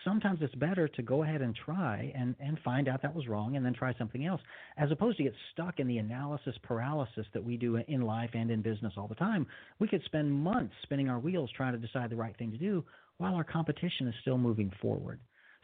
sometimes 0.03 0.39
it's 0.41 0.55
better 0.55 0.87
to 0.87 1.01
go 1.01 1.23
ahead 1.23 1.41
and 1.41 1.55
try 1.55 2.11
and, 2.15 2.35
and 2.39 2.59
find 2.63 2.87
out 2.87 3.01
that 3.01 3.15
was 3.15 3.27
wrong 3.27 3.55
and 3.55 3.65
then 3.65 3.73
try 3.73 3.93
something 3.97 4.25
else, 4.25 4.41
as 4.77 4.91
opposed 4.91 5.17
to 5.17 5.23
get 5.23 5.33
stuck 5.53 5.79
in 5.79 5.87
the 5.87 5.97
analysis 5.97 6.55
paralysis 6.63 7.25
that 7.33 7.43
we 7.43 7.57
do 7.57 7.77
in 7.87 8.01
life 8.01 8.31
and 8.33 8.51
in 8.51 8.61
business 8.61 8.93
all 8.97 9.07
the 9.07 9.15
time. 9.15 9.47
We 9.79 9.87
could 9.87 10.03
spend 10.05 10.31
months 10.31 10.73
spinning 10.83 11.09
our 11.09 11.19
wheels 11.19 11.49
trying 11.55 11.73
to 11.73 11.79
decide 11.79 12.09
the 12.09 12.15
right 12.15 12.37
thing 12.37 12.51
to 12.51 12.57
do 12.57 12.83
while 13.17 13.35
our 13.35 13.43
competition 13.43 14.07
is 14.07 14.15
still 14.21 14.37
moving 14.37 14.71
forward. 14.81 15.19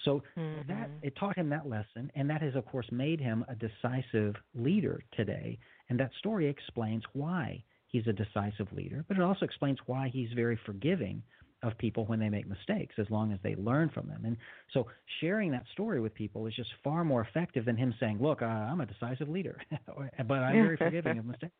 So 0.06 0.24
mm-hmm. 0.38 0.68
that 0.68 0.90
it 1.02 1.16
taught 1.20 1.38
him 1.38 1.50
that 1.50 1.70
lesson, 1.70 2.12
and 2.16 2.30
that 2.30 2.42
has 2.42 2.56
of 2.56 2.66
course 2.66 2.88
made 2.92 3.20
him 3.20 3.46
a 3.48 3.56
decisive 3.56 4.36
leader 4.56 5.02
today. 5.16 5.60
And 5.90 6.00
that 6.00 6.12
story 6.20 6.48
explains 6.48 7.04
why 7.14 7.64
he's 7.88 8.08
a 8.08 8.14
decisive 8.14 8.72
leader, 8.74 9.04
but 9.08 9.18
it 9.18 9.24
also 9.24 9.46
explains 9.46 9.78
why 9.86 10.10
he's 10.12 10.30
very 10.34 10.58
forgiving 10.66 11.22
of 11.64 11.78
people 11.78 12.06
when 12.06 12.20
they 12.20 12.30
make 12.30 12.48
mistakes, 12.48 12.96
as 12.98 13.10
long 13.10 13.32
as 13.32 13.40
they 13.44 13.56
learn 13.56 13.90
from 13.90 14.08
them. 14.08 14.24
And 14.26 14.38
so 14.74 14.88
sharing 15.20 15.52
that 15.52 15.64
story 15.74 16.00
with 16.00 16.14
people 16.14 16.48
is 16.48 16.56
just 16.56 16.70
far 16.84 17.04
more 17.04 17.22
effective 17.22 17.66
than 17.66 17.78
him 17.78 17.94
saying, 18.00 18.20
"Look, 18.22 18.42
uh, 18.42 18.46
I'm 18.46 18.82
a 18.82 18.86
decisive 18.86 19.30
leader, 19.30 19.60
but 20.28 20.36
I'm 20.38 20.54
very 20.54 20.78
forgiving 20.78 21.20
of 21.20 21.26
mistakes." 21.26 21.54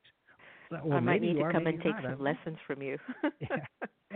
Well, 0.72 0.94
I 0.94 1.00
might 1.02 1.22
need 1.22 1.34
to 1.34 1.52
come 1.52 1.68
and 1.68 1.82
take 1.82 1.96
some 2.02 2.20
lessons 2.20 2.58
from 2.66 2.82
you. 2.82 2.98
yeah. 3.42 3.58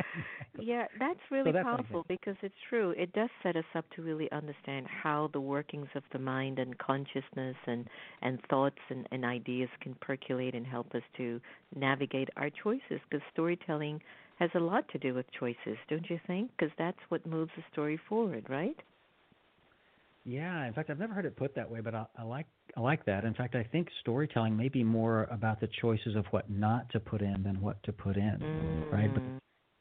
yeah, 0.59 0.85
that's 0.99 1.19
really 1.31 1.49
so 1.49 1.53
that's 1.53 1.65
powerful 1.65 2.05
because 2.07 2.35
it's 2.41 2.55
true. 2.69 2.91
It 2.97 3.13
does 3.13 3.29
set 3.43 3.55
us 3.55 3.65
up 3.75 3.85
to 3.95 4.01
really 4.01 4.31
understand 4.31 4.87
how 4.87 5.29
the 5.33 5.39
workings 5.39 5.87
of 5.95 6.03
the 6.11 6.19
mind 6.19 6.59
and 6.59 6.77
consciousness 6.77 7.55
and 7.67 7.87
and 8.21 8.39
thoughts 8.49 8.79
and, 8.89 9.07
and 9.11 9.25
ideas 9.25 9.69
can 9.81 9.95
percolate 10.01 10.55
and 10.55 10.65
help 10.65 10.93
us 10.95 11.03
to 11.17 11.39
navigate 11.75 12.29
our 12.37 12.49
choices. 12.49 12.99
Because 13.09 13.21
storytelling 13.33 14.01
has 14.39 14.49
a 14.55 14.59
lot 14.59 14.87
to 14.89 14.97
do 14.97 15.13
with 15.13 15.25
choices, 15.39 15.77
don't 15.89 16.09
you 16.09 16.19
think? 16.27 16.51
Because 16.57 16.73
that's 16.77 16.97
what 17.09 17.25
moves 17.25 17.51
the 17.55 17.63
story 17.71 17.99
forward, 18.09 18.45
right? 18.49 18.75
Yeah, 20.25 20.65
in 20.65 20.73
fact, 20.73 20.89
I've 20.89 20.99
never 20.99 21.13
heard 21.13 21.25
it 21.25 21.37
put 21.37 21.53
that 21.55 21.69
way, 21.69 21.81
but 21.81 21.93
I, 21.93 22.05
I 22.17 22.23
like 22.23 22.47
I 22.75 22.81
like 22.81 23.05
that. 23.05 23.25
In 23.25 23.35
fact, 23.35 23.53
I 23.55 23.63
think 23.63 23.87
storytelling 24.01 24.57
may 24.57 24.69
be 24.69 24.83
more 24.83 25.27
about 25.31 25.61
the 25.61 25.69
choices 25.81 26.15
of 26.15 26.25
what 26.31 26.49
not 26.49 26.89
to 26.89 26.99
put 26.99 27.21
in 27.21 27.43
than 27.43 27.61
what 27.61 27.81
to 27.83 27.93
put 27.93 28.17
in, 28.17 28.39
mm. 28.41 28.91
right? 28.91 29.13
But 29.13 29.21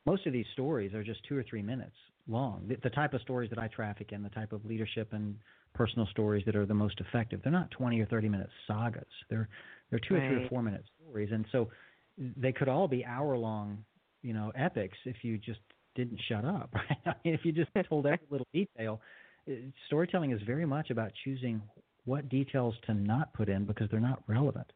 most 0.06 0.26
of 0.26 0.34
these 0.34 0.44
stories 0.52 0.92
are 0.92 1.02
just 1.02 1.20
two 1.26 1.36
or 1.36 1.42
three 1.48 1.62
minutes 1.62 1.96
long. 2.28 2.66
The, 2.68 2.76
the 2.82 2.90
type 2.90 3.14
of 3.14 3.22
stories 3.22 3.48
that 3.50 3.58
I 3.58 3.68
traffic 3.68 4.12
in, 4.12 4.22
the 4.22 4.28
type 4.28 4.52
of 4.52 4.64
leadership 4.66 5.14
and 5.14 5.34
personal 5.74 6.06
stories 6.08 6.44
that 6.44 6.54
are 6.54 6.66
the 6.66 6.74
most 6.74 7.00
effective, 7.00 7.40
they're 7.42 7.50
not 7.50 7.70
20 7.70 7.98
or 8.00 8.06
30 8.06 8.28
minute 8.28 8.50
sagas. 8.66 9.04
They're 9.30 9.48
they're 9.90 10.00
two 10.06 10.14
right. 10.14 10.24
or 10.24 10.28
three 10.28 10.44
or 10.44 10.48
four 10.48 10.62
minute 10.62 10.84
stories, 11.00 11.30
and 11.32 11.46
so 11.52 11.70
they 12.36 12.52
could 12.52 12.68
all 12.68 12.86
be 12.86 13.04
hour 13.04 13.36
long, 13.36 13.84
you 14.24 14.32
know, 14.32 14.50
epics 14.56 14.96
if 15.04 15.16
you 15.22 15.38
just 15.38 15.60
didn't 15.94 16.20
shut 16.28 16.44
up. 16.44 16.70
Right? 16.74 16.98
I 17.06 17.14
mean, 17.24 17.34
if 17.34 17.44
you 17.44 17.52
just 17.52 17.70
told 17.88 18.06
every 18.06 18.26
little 18.30 18.48
detail. 18.52 19.00
Uh, 19.48 19.54
storytelling 19.86 20.32
is 20.32 20.40
very 20.46 20.64
much 20.66 20.90
about 20.90 21.12
choosing 21.24 21.62
what 22.06 22.28
details 22.28 22.74
to 22.86 22.94
not 22.94 23.32
put 23.34 23.48
in 23.48 23.64
because 23.64 23.88
they're 23.90 24.00
not 24.00 24.22
relevant. 24.26 24.66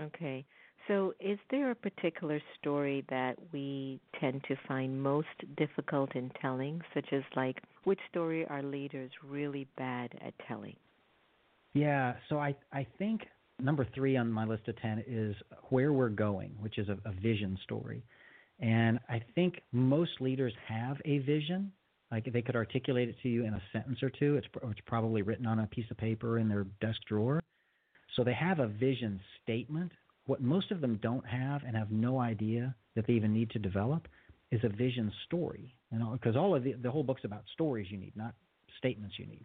Okay. 0.00 0.44
So, 0.88 1.14
is 1.18 1.38
there 1.50 1.70
a 1.70 1.74
particular 1.74 2.40
story 2.60 3.04
that 3.08 3.36
we 3.52 4.00
tend 4.20 4.44
to 4.48 4.56
find 4.68 5.02
most 5.02 5.28
difficult 5.56 6.14
in 6.14 6.30
telling, 6.42 6.82
such 6.92 7.06
as 7.12 7.22
like 7.34 7.62
which 7.84 8.00
story 8.10 8.46
are 8.48 8.62
leaders 8.62 9.10
really 9.26 9.66
bad 9.78 10.10
at 10.20 10.34
telling? 10.46 10.76
Yeah, 11.72 12.14
so 12.28 12.38
I 12.38 12.54
I 12.72 12.86
think 12.98 13.22
number 13.60 13.86
three 13.94 14.16
on 14.16 14.30
my 14.30 14.44
list 14.44 14.68
of 14.68 14.76
ten 14.80 15.02
is 15.06 15.34
where 15.70 15.92
we're 15.92 16.10
going, 16.10 16.50
which 16.60 16.78
is 16.78 16.88
a, 16.88 16.98
a 17.08 17.12
vision 17.12 17.58
story, 17.62 18.04
and 18.60 18.98
I 19.08 19.22
think 19.34 19.60
most 19.72 20.20
leaders 20.20 20.52
have 20.68 20.96
a 21.04 21.18
vision. 21.18 21.72
Like 22.10 22.32
they 22.32 22.42
could 22.42 22.56
articulate 22.56 23.08
it 23.08 23.16
to 23.22 23.28
you 23.28 23.44
in 23.44 23.54
a 23.54 23.62
sentence 23.72 24.02
or 24.02 24.10
two. 24.10 24.36
It's 24.36 24.46
it's 24.70 24.80
probably 24.86 25.22
written 25.22 25.46
on 25.46 25.60
a 25.60 25.66
piece 25.66 25.90
of 25.90 25.96
paper 25.96 26.38
in 26.38 26.48
their 26.48 26.64
desk 26.80 27.00
drawer. 27.08 27.40
So 28.14 28.22
they 28.22 28.34
have 28.34 28.60
a 28.60 28.68
vision 28.68 29.20
statement 29.42 29.90
what 30.26 30.40
most 30.40 30.70
of 30.70 30.80
them 30.80 30.98
don't 31.02 31.26
have 31.26 31.62
and 31.64 31.76
have 31.76 31.90
no 31.90 32.18
idea 32.18 32.74
that 32.94 33.06
they 33.06 33.12
even 33.14 33.32
need 33.32 33.50
to 33.50 33.58
develop 33.58 34.08
is 34.50 34.60
a 34.64 34.68
vision 34.68 35.12
story. 35.26 35.74
You 35.92 35.98
know, 35.98 36.10
because 36.12 36.36
all 36.36 36.54
of 36.54 36.64
the 36.64 36.72
the 36.74 36.90
whole 36.90 37.02
book's 37.02 37.24
about 37.24 37.42
stories 37.52 37.88
you 37.90 37.98
need, 37.98 38.16
not 38.16 38.34
statements 38.78 39.16
you 39.18 39.26
need. 39.26 39.44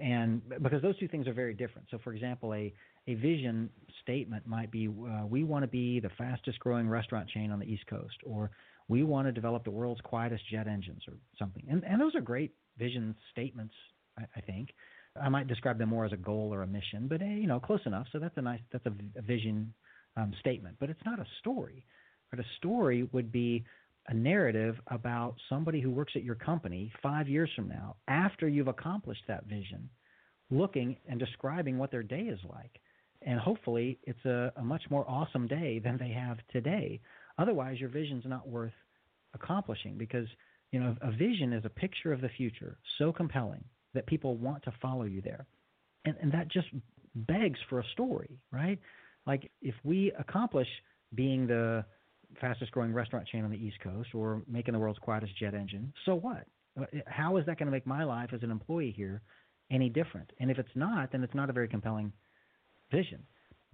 And 0.00 0.42
because 0.60 0.82
those 0.82 0.98
two 0.98 1.06
things 1.06 1.28
are 1.28 1.32
very 1.32 1.54
different. 1.54 1.86
So, 1.90 1.98
for 2.02 2.12
example, 2.12 2.52
a 2.52 2.72
a 3.08 3.14
vision 3.14 3.70
statement 4.02 4.46
might 4.46 4.70
be, 4.70 4.86
uh, 4.86 5.26
we 5.26 5.42
want 5.42 5.62
to 5.62 5.66
be 5.66 5.98
the 5.98 6.10
fastest 6.10 6.58
growing 6.60 6.88
restaurant 6.88 7.28
chain 7.28 7.50
on 7.50 7.58
the 7.58 7.66
East 7.66 7.86
Coast, 7.88 8.16
or 8.24 8.50
we 8.86 9.02
want 9.02 9.26
to 9.26 9.32
develop 9.32 9.64
the 9.64 9.70
world's 9.70 10.00
quietest 10.02 10.42
jet 10.50 10.66
engines, 10.68 11.02
or 11.08 11.14
something. 11.38 11.64
And 11.70 11.84
and 11.84 12.00
those 12.00 12.14
are 12.14 12.20
great 12.20 12.52
vision 12.78 13.14
statements, 13.32 13.74
I, 14.18 14.24
I 14.36 14.40
think. 14.42 14.68
I 15.20 15.28
might 15.28 15.48
describe 15.48 15.78
them 15.78 15.88
more 15.88 16.04
as 16.04 16.12
a 16.12 16.16
goal 16.16 16.50
or 16.52 16.62
a 16.62 16.66
mission, 16.66 17.08
but 17.08 17.20
you 17.20 17.46
know, 17.46 17.58
close 17.58 17.80
enough. 17.86 18.06
So 18.12 18.18
that's 18.18 18.36
a 18.36 18.42
nice, 18.42 18.60
that's 18.72 18.86
a, 18.86 18.92
a 19.18 19.22
vision 19.22 19.72
um, 20.16 20.32
statement, 20.40 20.76
but 20.78 20.90
it's 20.90 21.04
not 21.04 21.18
a 21.18 21.26
story. 21.40 21.84
But 22.30 22.40
a 22.40 22.44
story 22.58 23.08
would 23.12 23.32
be 23.32 23.64
a 24.08 24.14
narrative 24.14 24.76
about 24.88 25.34
somebody 25.48 25.80
who 25.80 25.90
works 25.90 26.12
at 26.14 26.24
your 26.24 26.34
company 26.34 26.92
five 27.02 27.28
years 27.28 27.50
from 27.56 27.68
now, 27.68 27.96
after 28.06 28.48
you've 28.48 28.68
accomplished 28.68 29.24
that 29.28 29.46
vision, 29.46 29.88
looking 30.50 30.96
and 31.08 31.18
describing 31.18 31.78
what 31.78 31.90
their 31.90 32.02
day 32.02 32.22
is 32.22 32.40
like. 32.48 32.80
And 33.22 33.40
hopefully, 33.40 33.98
it's 34.04 34.24
a, 34.24 34.52
a 34.56 34.62
much 34.62 34.82
more 34.90 35.08
awesome 35.08 35.46
day 35.46 35.80
than 35.80 35.98
they 35.98 36.10
have 36.10 36.38
today. 36.52 37.00
Otherwise, 37.36 37.80
your 37.80 37.88
vision's 37.88 38.24
not 38.26 38.48
worth 38.48 38.72
accomplishing 39.34 39.96
because 39.98 40.26
you 40.72 40.80
know 40.80 40.96
a 41.00 41.10
vision 41.10 41.52
is 41.52 41.64
a 41.64 41.68
picture 41.68 42.12
of 42.12 42.20
the 42.20 42.28
future 42.36 42.78
so 42.98 43.12
compelling 43.12 43.64
that 43.94 44.06
people 44.06 44.36
want 44.36 44.62
to 44.64 44.72
follow 44.80 45.04
you 45.04 45.20
there, 45.20 45.46
and, 46.04 46.14
and 46.22 46.32
that 46.32 46.50
just 46.50 46.68
begs 47.14 47.58
for 47.68 47.80
a 47.80 47.84
story, 47.92 48.38
right? 48.52 48.78
Like 49.26 49.50
if 49.60 49.74
we 49.84 50.12
accomplish 50.18 50.68
being 51.14 51.46
the 51.46 51.84
fastest 52.40 52.70
growing 52.72 52.92
restaurant 52.92 53.26
chain 53.26 53.44
on 53.44 53.50
the 53.50 53.56
East 53.56 53.78
Coast 53.82 54.10
or 54.14 54.42
making 54.46 54.72
the 54.72 54.78
world's 54.78 54.98
quietest 54.98 55.36
jet 55.38 55.54
engine, 55.54 55.92
so 56.04 56.14
what? 56.14 56.46
Uh, 56.80 56.84
how 57.06 57.36
is 57.36 57.46
that 57.46 57.58
going 57.58 57.66
to 57.66 57.72
make 57.72 57.86
my 57.86 58.04
life 58.04 58.30
as 58.32 58.42
an 58.42 58.50
employee 58.50 58.94
here 58.96 59.22
any 59.70 59.88
different? 59.88 60.30
And 60.38 60.50
if 60.50 60.58
it's 60.58 60.68
not, 60.74 61.12
then 61.12 61.24
it's 61.24 61.34
not 61.34 61.50
a 61.50 61.52
very 61.52 61.68
compelling 61.68 62.12
vision. 62.90 63.22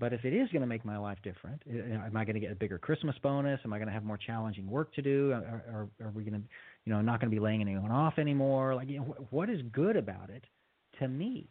But 0.00 0.12
if 0.12 0.24
it 0.24 0.34
is 0.34 0.48
going 0.50 0.60
to 0.60 0.66
make 0.66 0.84
my 0.84 0.98
life 0.98 1.18
different, 1.22 1.62
eh, 1.70 1.76
eh, 1.76 2.06
am 2.06 2.16
I 2.16 2.24
going 2.24 2.34
to 2.34 2.40
get 2.40 2.50
a 2.50 2.56
bigger 2.56 2.78
Christmas 2.78 3.14
bonus? 3.22 3.60
Am 3.64 3.72
I 3.72 3.78
going 3.78 3.86
to 3.86 3.94
have 3.94 4.02
more 4.02 4.18
challenging 4.18 4.68
work 4.68 4.92
to 4.94 5.02
do? 5.02 5.32
Are, 5.32 5.88
are, 6.00 6.06
are 6.06 6.10
we 6.10 6.24
going 6.24 6.40
to, 6.40 6.48
you 6.84 6.92
know, 6.92 7.00
not 7.00 7.20
going 7.20 7.30
to 7.30 7.34
be 7.34 7.40
laying 7.40 7.60
anyone 7.60 7.92
off 7.92 8.18
anymore? 8.18 8.74
Like, 8.74 8.88
you 8.88 8.98
know, 8.98 9.16
what 9.30 9.48
is 9.48 9.60
good 9.72 9.96
about 9.96 10.30
it 10.30 10.44
to 10.98 11.06
me? 11.06 11.48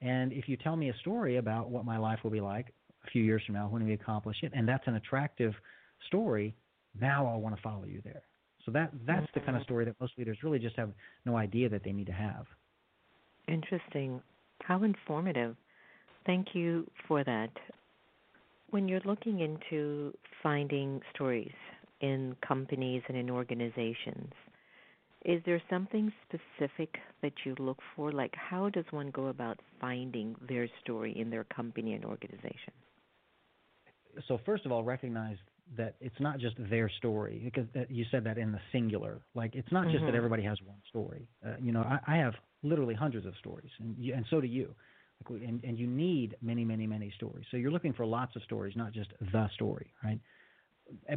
And 0.00 0.32
if 0.32 0.48
you 0.48 0.56
tell 0.56 0.76
me 0.76 0.90
a 0.90 0.96
story 0.98 1.36
about 1.36 1.70
what 1.70 1.84
my 1.84 1.96
life 1.96 2.18
will 2.24 2.32
be 2.32 2.40
like 2.40 2.74
a 3.06 3.10
few 3.10 3.22
years 3.22 3.42
from 3.46 3.54
now 3.54 3.68
when 3.68 3.84
we 3.84 3.92
accomplish 3.92 4.38
it, 4.42 4.52
and 4.54 4.68
that's 4.68 4.86
an 4.86 4.96
attractive 4.96 5.54
story, 6.08 6.54
now 7.00 7.26
I 7.26 7.36
want 7.36 7.54
to 7.54 7.62
follow 7.62 7.84
you 7.84 8.00
there. 8.02 8.22
So 8.66 8.72
that 8.72 8.92
that's 9.06 9.26
the 9.34 9.40
kind 9.40 9.50
of 9.50 9.56
mm-hmm. 9.56 9.64
story 9.64 9.84
that 9.84 9.94
most 10.00 10.14
leaders 10.18 10.38
really 10.42 10.58
just 10.58 10.76
have 10.76 10.90
no 11.24 11.36
idea 11.36 11.68
that 11.68 11.84
they 11.84 11.92
need 11.92 12.06
to 12.06 12.12
have. 12.12 12.46
Interesting. 13.46 14.20
How 14.62 14.82
informative. 14.82 15.56
Thank 16.26 16.48
you 16.54 16.88
for 17.06 17.22
that. 17.24 17.50
When 18.70 18.88
you're 18.88 19.02
looking 19.04 19.40
into 19.40 20.12
finding 20.42 21.00
stories 21.14 21.52
in 22.00 22.34
companies 22.46 23.02
and 23.08 23.16
in 23.16 23.30
organizations, 23.30 24.32
is 25.24 25.40
there 25.46 25.62
something 25.70 26.12
specific 26.26 26.96
that 27.22 27.32
you 27.44 27.54
look 27.58 27.78
for? 27.96 28.12
Like, 28.12 28.34
how 28.34 28.68
does 28.68 28.84
one 28.90 29.10
go 29.10 29.28
about 29.28 29.58
finding 29.80 30.36
their 30.48 30.68
story 30.82 31.18
in 31.18 31.30
their 31.30 31.44
company 31.44 31.94
and 31.94 32.04
organization? 32.04 32.72
So, 34.28 34.38
first 34.44 34.66
of 34.66 34.72
all, 34.72 34.84
recognize 34.84 35.36
that 35.78 35.96
it's 36.00 36.20
not 36.20 36.38
just 36.38 36.56
their 36.68 36.90
story 36.98 37.40
because 37.42 37.66
you 37.88 38.04
said 38.10 38.22
that 38.24 38.36
in 38.36 38.52
the 38.52 38.60
singular. 38.70 39.22
Like, 39.34 39.54
it's 39.54 39.70
not 39.72 39.84
just 39.86 39.96
mm-hmm. 39.96 40.06
that 40.06 40.14
everybody 40.14 40.42
has 40.42 40.58
one 40.64 40.76
story. 40.90 41.26
Uh, 41.44 41.54
you 41.60 41.72
know, 41.72 41.80
I, 41.80 41.98
I 42.06 42.16
have 42.18 42.34
literally 42.62 42.94
hundreds 42.94 43.26
of 43.26 43.32
stories, 43.40 43.70
and 43.80 43.96
you, 43.98 44.14
and 44.14 44.26
so 44.28 44.42
do 44.42 44.46
you. 44.46 44.74
And, 45.28 45.62
and 45.64 45.78
you 45.78 45.86
need 45.86 46.36
many, 46.42 46.64
many, 46.64 46.86
many 46.86 47.12
stories. 47.16 47.46
So 47.50 47.56
you're 47.56 47.70
looking 47.70 47.92
for 47.92 48.06
lots 48.06 48.36
of 48.36 48.42
stories, 48.42 48.74
not 48.76 48.92
just 48.92 49.10
the 49.32 49.48
story, 49.54 49.92
right? 50.02 50.20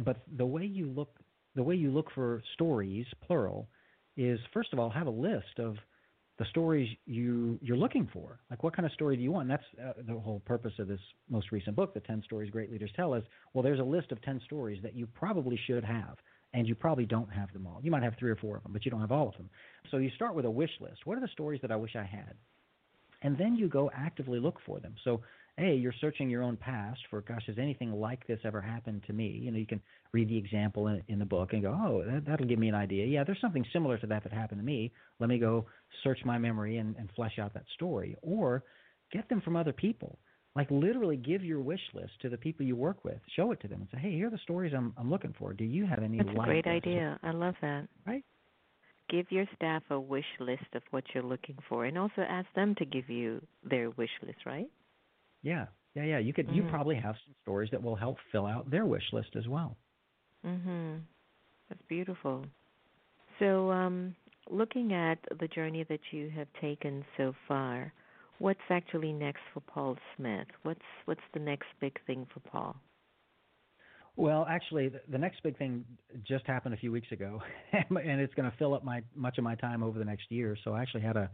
But 0.04 0.22
the 0.36 0.46
way 0.46 0.64
you 0.64 0.86
look, 0.86 1.18
the 1.54 1.62
way 1.62 1.74
you 1.74 1.90
look 1.90 2.10
for 2.14 2.42
stories, 2.54 3.06
plural, 3.26 3.68
is 4.16 4.38
first 4.52 4.72
of 4.72 4.78
all 4.78 4.90
have 4.90 5.06
a 5.06 5.10
list 5.10 5.58
of 5.58 5.76
the 6.38 6.44
stories 6.46 6.88
you 7.06 7.58
you're 7.62 7.76
looking 7.76 8.08
for. 8.12 8.38
Like 8.50 8.62
what 8.62 8.74
kind 8.74 8.86
of 8.86 8.92
story 8.92 9.16
do 9.16 9.22
you 9.22 9.32
want? 9.32 9.50
And 9.50 9.58
that's 9.58 9.96
uh, 9.98 10.02
the 10.06 10.18
whole 10.18 10.40
purpose 10.40 10.72
of 10.78 10.88
this 10.88 11.00
most 11.28 11.52
recent 11.52 11.76
book, 11.76 11.94
The 11.94 12.00
10 12.00 12.22
Stories 12.24 12.50
Great 12.50 12.70
Leaders 12.70 12.90
Tell 12.96 13.14
is, 13.14 13.24
well 13.54 13.62
there's 13.62 13.80
a 13.80 13.84
list 13.84 14.12
of 14.12 14.22
10 14.22 14.40
stories 14.46 14.80
that 14.82 14.94
you 14.94 15.06
probably 15.06 15.58
should 15.66 15.84
have 15.84 16.16
and 16.54 16.66
you 16.66 16.74
probably 16.74 17.04
don't 17.04 17.30
have 17.30 17.52
them 17.52 17.66
all. 17.66 17.80
You 17.82 17.90
might 17.90 18.02
have 18.02 18.14
3 18.18 18.30
or 18.30 18.36
4 18.36 18.56
of 18.56 18.62
them, 18.62 18.72
but 18.72 18.84
you 18.84 18.90
don't 18.90 19.00
have 19.00 19.12
all 19.12 19.28
of 19.28 19.36
them. 19.36 19.50
So 19.90 19.98
you 19.98 20.10
start 20.14 20.34
with 20.34 20.44
a 20.44 20.50
wish 20.50 20.70
list. 20.80 21.04
What 21.04 21.18
are 21.18 21.20
the 21.20 21.28
stories 21.28 21.60
that 21.62 21.70
I 21.70 21.76
wish 21.76 21.94
I 21.94 22.04
had? 22.04 22.34
And 23.22 23.36
then 23.36 23.56
you 23.56 23.68
go 23.68 23.90
actively 23.94 24.38
look 24.38 24.58
for 24.64 24.80
them. 24.80 24.94
So 25.04 25.22
a, 25.58 25.74
you're 25.74 25.94
searching 26.00 26.30
your 26.30 26.42
own 26.42 26.56
past 26.56 27.00
for, 27.10 27.20
gosh, 27.22 27.42
has 27.46 27.58
anything 27.58 27.92
like 27.92 28.26
this 28.26 28.38
ever 28.44 28.60
happened 28.60 29.02
to 29.08 29.12
me? 29.12 29.40
You 29.42 29.50
know, 29.50 29.58
you 29.58 29.66
can 29.66 29.80
read 30.12 30.28
the 30.28 30.36
example 30.36 30.86
in, 30.88 31.02
in 31.08 31.18
the 31.18 31.24
book 31.24 31.52
and 31.52 31.62
go, 31.62 31.70
oh, 31.70 32.04
that, 32.08 32.24
that'll 32.26 32.46
give 32.46 32.58
me 32.58 32.68
an 32.68 32.74
idea. 32.74 33.06
Yeah, 33.06 33.24
there's 33.24 33.40
something 33.40 33.64
similar 33.72 33.98
to 33.98 34.06
that 34.06 34.22
that 34.22 34.32
happened 34.32 34.60
to 34.60 34.64
me. 34.64 34.92
Let 35.18 35.28
me 35.28 35.38
go 35.38 35.66
search 36.04 36.20
my 36.24 36.38
memory 36.38 36.78
and, 36.78 36.94
and 36.96 37.10
flesh 37.16 37.38
out 37.40 37.54
that 37.54 37.64
story. 37.74 38.16
Or 38.22 38.62
get 39.12 39.28
them 39.28 39.40
from 39.40 39.56
other 39.56 39.72
people. 39.72 40.18
Like 40.54 40.70
literally 40.70 41.16
give 41.16 41.44
your 41.44 41.60
wish 41.60 41.80
list 41.92 42.12
to 42.22 42.28
the 42.28 42.36
people 42.36 42.64
you 42.64 42.76
work 42.76 43.04
with. 43.04 43.18
Show 43.36 43.52
it 43.52 43.60
to 43.60 43.68
them 43.68 43.80
and 43.80 43.88
say, 43.92 43.98
hey, 43.98 44.12
here 44.12 44.28
are 44.28 44.30
the 44.30 44.38
stories 44.38 44.72
I'm, 44.76 44.92
I'm 44.96 45.10
looking 45.10 45.34
for. 45.38 45.52
Do 45.52 45.64
you 45.64 45.86
have 45.86 46.02
any 46.02 46.18
That's 46.18 46.28
like 46.30 46.48
a 46.48 46.50
great 46.50 46.66
idea. 46.66 47.18
I 47.22 47.32
love 47.32 47.54
that. 47.62 47.88
Right? 48.06 48.24
Give 49.08 49.26
your 49.30 49.46
staff 49.56 49.82
a 49.90 49.98
wish 49.98 50.26
list 50.38 50.66
of 50.74 50.82
what 50.90 51.04
you're 51.14 51.22
looking 51.22 51.56
for 51.68 51.86
and 51.86 51.96
also 51.96 52.22
ask 52.22 52.46
them 52.54 52.74
to 52.76 52.84
give 52.84 53.08
you 53.08 53.40
their 53.68 53.90
wish 53.90 54.10
list, 54.22 54.38
right? 54.44 54.68
Yeah, 55.42 55.66
yeah, 55.94 56.04
yeah. 56.04 56.18
You 56.18 56.32
could. 56.32 56.46
Mm-hmm. 56.46 56.56
You 56.56 56.62
probably 56.70 56.96
have 56.96 57.14
some 57.26 57.34
stories 57.42 57.70
that 57.70 57.82
will 57.82 57.96
help 57.96 58.16
fill 58.30 58.46
out 58.46 58.70
their 58.70 58.84
wish 58.84 59.12
list 59.12 59.30
as 59.36 59.48
well. 59.48 59.76
Mhm. 60.44 61.00
That's 61.68 61.82
beautiful. 61.88 62.44
So, 63.38 63.70
um, 63.70 64.14
looking 64.50 64.92
at 64.92 65.18
the 65.38 65.48
journey 65.48 65.84
that 65.84 66.00
you 66.12 66.30
have 66.30 66.48
taken 66.60 67.04
so 67.16 67.34
far, 67.46 67.92
what's 68.38 68.60
actually 68.70 69.12
next 69.12 69.42
for 69.52 69.60
Paul 69.60 69.96
Smith? 70.16 70.48
What's 70.62 70.80
what's 71.04 71.20
the 71.32 71.40
next 71.40 71.68
big 71.80 71.98
thing 72.06 72.26
for 72.32 72.40
Paul? 72.40 72.76
Well, 74.18 74.44
actually, 74.50 74.90
the 75.08 75.16
next 75.16 75.44
big 75.44 75.56
thing 75.58 75.84
just 76.26 76.44
happened 76.44 76.74
a 76.74 76.76
few 76.76 76.90
weeks 76.90 77.06
ago, 77.12 77.40
and 77.72 78.20
it's 78.20 78.34
going 78.34 78.50
to 78.50 78.56
fill 78.56 78.74
up 78.74 78.84
my 78.84 79.00
much 79.14 79.38
of 79.38 79.44
my 79.44 79.54
time 79.54 79.80
over 79.80 79.96
the 79.96 80.04
next 80.04 80.32
year. 80.32 80.56
So 80.64 80.72
I 80.72 80.82
actually 80.82 81.02
had 81.02 81.16
a 81.16 81.30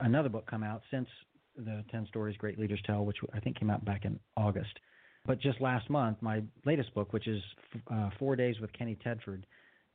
another 0.00 0.28
book 0.28 0.46
come 0.46 0.62
out 0.62 0.82
since 0.90 1.08
the 1.56 1.82
10 1.90 2.06
Stories 2.08 2.36
Great 2.36 2.58
Leaders 2.58 2.78
Tell, 2.84 3.06
which 3.06 3.16
I 3.32 3.40
think 3.40 3.58
came 3.58 3.70
out 3.70 3.86
back 3.86 4.04
in 4.04 4.20
August. 4.36 4.78
But 5.24 5.40
just 5.40 5.62
last 5.62 5.88
month, 5.88 6.18
my 6.20 6.42
latest 6.66 6.92
book, 6.92 7.14
which 7.14 7.26
is 7.26 7.42
uh, 7.90 8.10
Four 8.18 8.36
Days 8.36 8.56
with 8.60 8.70
Kenny 8.74 8.98
Tedford, 9.02 9.44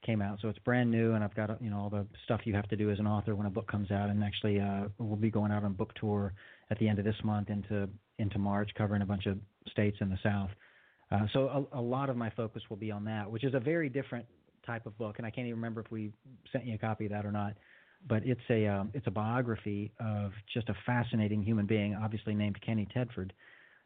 came 0.04 0.20
out. 0.20 0.40
So 0.42 0.50
it's 0.50 0.58
brand 0.60 0.90
new, 0.90 1.14
and 1.14 1.24
I've 1.24 1.36
got 1.36 1.62
you 1.62 1.70
know 1.70 1.78
all 1.78 1.92
the 1.92 2.08
stuff 2.26 2.42
you 2.46 2.56
have 2.56 2.68
to 2.70 2.76
do 2.76 2.90
as 2.90 2.98
an 2.98 3.06
author 3.06 3.36
when 3.36 3.46
a 3.46 3.52
book 3.52 3.72
comes 3.72 3.92
out. 3.92 4.10
And 4.10 4.24
actually, 4.24 4.60
uh, 4.60 4.86
we'll 4.98 5.16
be 5.16 5.30
going 5.30 5.52
out 5.52 5.64
on 5.64 5.74
book 5.74 5.94
tour 5.94 6.34
at 6.72 6.80
the 6.80 6.90
end 6.90 6.98
of 6.98 7.06
this 7.06 7.24
month 7.24 7.52
into 7.52 7.88
into 8.18 8.40
March, 8.40 8.72
covering 8.76 9.04
a 9.04 9.06
bunch 9.06 9.28
of 9.28 9.38
states 9.70 9.98
in 10.02 10.10
the 10.10 10.18
South. 10.24 10.50
Uh, 11.12 11.28
so 11.34 11.68
a, 11.74 11.80
a 11.80 11.82
lot 11.82 12.10
of 12.10 12.16
my 12.16 12.30
focus 12.32 12.64
will 12.70 12.78
be 12.78 12.92
on 12.92 13.04
that, 13.06 13.30
which 13.30 13.44
is 13.44 13.54
a 13.54 13.60
very 13.60 13.90
different 13.90 14.26
type 14.66 14.86
of 14.86 14.98
book, 14.98 15.16
and 15.18 15.26
I 15.26 15.30
can't 15.30 15.48
even 15.48 15.58
remember 15.58 15.82
if 15.82 15.92
we 15.92 16.12
sent 16.52 16.66
you 16.66 16.76
a 16.76 16.78
copy 16.78 17.06
of 17.06 17.12
that 17.12 17.26
or 17.26 17.32
not 17.32 17.54
but 18.08 18.26
it's 18.26 18.42
a 18.50 18.68
um, 18.68 18.92
it's 18.94 19.08
a 19.08 19.12
biography 19.12 19.92
of 20.00 20.32
just 20.54 20.70
a 20.70 20.76
fascinating 20.86 21.44
human 21.44 21.66
being, 21.66 21.96
obviously 21.96 22.34
named 22.34 22.60
Kenny 22.66 22.88
Tedford, 22.96 23.32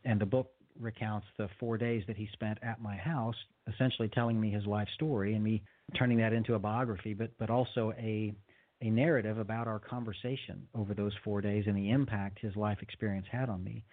and 0.03 0.19
the 0.19 0.25
book 0.25 0.51
recounts 0.79 1.27
the 1.37 1.47
four 1.59 1.77
days 1.77 2.03
that 2.07 2.17
he 2.17 2.27
spent 2.33 2.57
at 2.61 2.81
my 2.81 2.95
house, 2.95 3.35
essentially 3.73 4.09
telling 4.09 4.39
me 4.39 4.51
his 4.51 4.65
life 4.65 4.87
story 4.95 5.33
and 5.33 5.43
me 5.43 5.63
turning 5.97 6.17
that 6.17 6.33
into 6.33 6.55
a 6.55 6.59
biography, 6.59 7.13
but 7.13 7.31
but 7.37 7.49
also 7.49 7.93
a 7.97 8.33
a 8.81 8.89
narrative 8.89 9.37
about 9.37 9.67
our 9.67 9.79
conversation 9.79 10.67
over 10.75 10.93
those 10.93 11.13
four 11.23 11.41
days 11.41 11.63
and 11.67 11.77
the 11.77 11.91
impact 11.91 12.39
his 12.39 12.55
life 12.55 12.77
experience 12.81 13.25
had 13.31 13.49
on 13.49 13.63
me. 13.63 13.83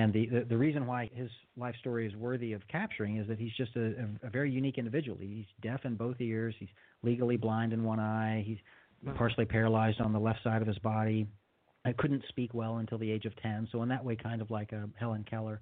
And 0.00 0.14
the, 0.14 0.26
the, 0.26 0.46
the 0.48 0.56
reason 0.56 0.86
why 0.86 1.10
his 1.12 1.28
life 1.58 1.74
story 1.78 2.06
is 2.06 2.16
worthy 2.16 2.54
of 2.54 2.62
capturing 2.68 3.18
is 3.18 3.28
that 3.28 3.38
he's 3.38 3.52
just 3.58 3.76
a, 3.76 3.88
a, 4.22 4.28
a 4.28 4.30
very 4.30 4.50
unique 4.50 4.78
individual. 4.78 5.18
He's 5.20 5.44
deaf 5.60 5.80
in 5.84 5.94
both 5.94 6.16
ears. 6.20 6.54
He's 6.58 6.70
legally 7.02 7.36
blind 7.36 7.74
in 7.74 7.84
one 7.84 8.00
eye. 8.00 8.42
He's 8.46 8.56
partially 9.16 9.44
paralyzed 9.44 10.00
on 10.00 10.14
the 10.14 10.18
left 10.18 10.42
side 10.42 10.62
of 10.62 10.68
his 10.68 10.78
body. 10.78 11.26
I 11.84 11.92
couldn't 11.92 12.22
speak 12.30 12.54
well 12.54 12.78
until 12.78 12.96
the 12.96 13.10
age 13.10 13.26
of 13.26 13.36
10, 13.42 13.68
so 13.72 13.82
in 13.82 13.90
that 13.90 14.02
way, 14.02 14.16
kind 14.16 14.40
of 14.40 14.50
like 14.50 14.72
a 14.72 14.88
Helen 14.98 15.24
Keller. 15.28 15.60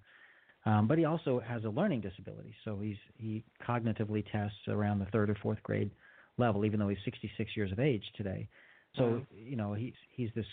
Um, 0.66 0.86
but 0.86 0.98
he 0.98 1.04
also 1.04 1.40
has 1.40 1.64
a 1.64 1.68
learning 1.68 2.00
disability, 2.00 2.54
so 2.64 2.78
he's 2.80 2.96
he 3.16 3.44
cognitively 3.66 4.24
tests 4.30 4.58
around 4.68 4.98
the 4.98 5.06
third 5.06 5.30
or 5.30 5.36
fourth 5.36 5.62
grade 5.62 5.90
level, 6.36 6.64
even 6.64 6.78
though 6.78 6.88
he's 6.88 6.98
66 7.04 7.56
years 7.56 7.72
of 7.72 7.78
age 7.80 8.02
today. 8.16 8.48
So 8.96 9.02
mm-hmm. 9.02 9.48
you 9.48 9.56
know 9.56 9.74
he's 9.74 9.94
he's 10.14 10.30
this 10.34 10.46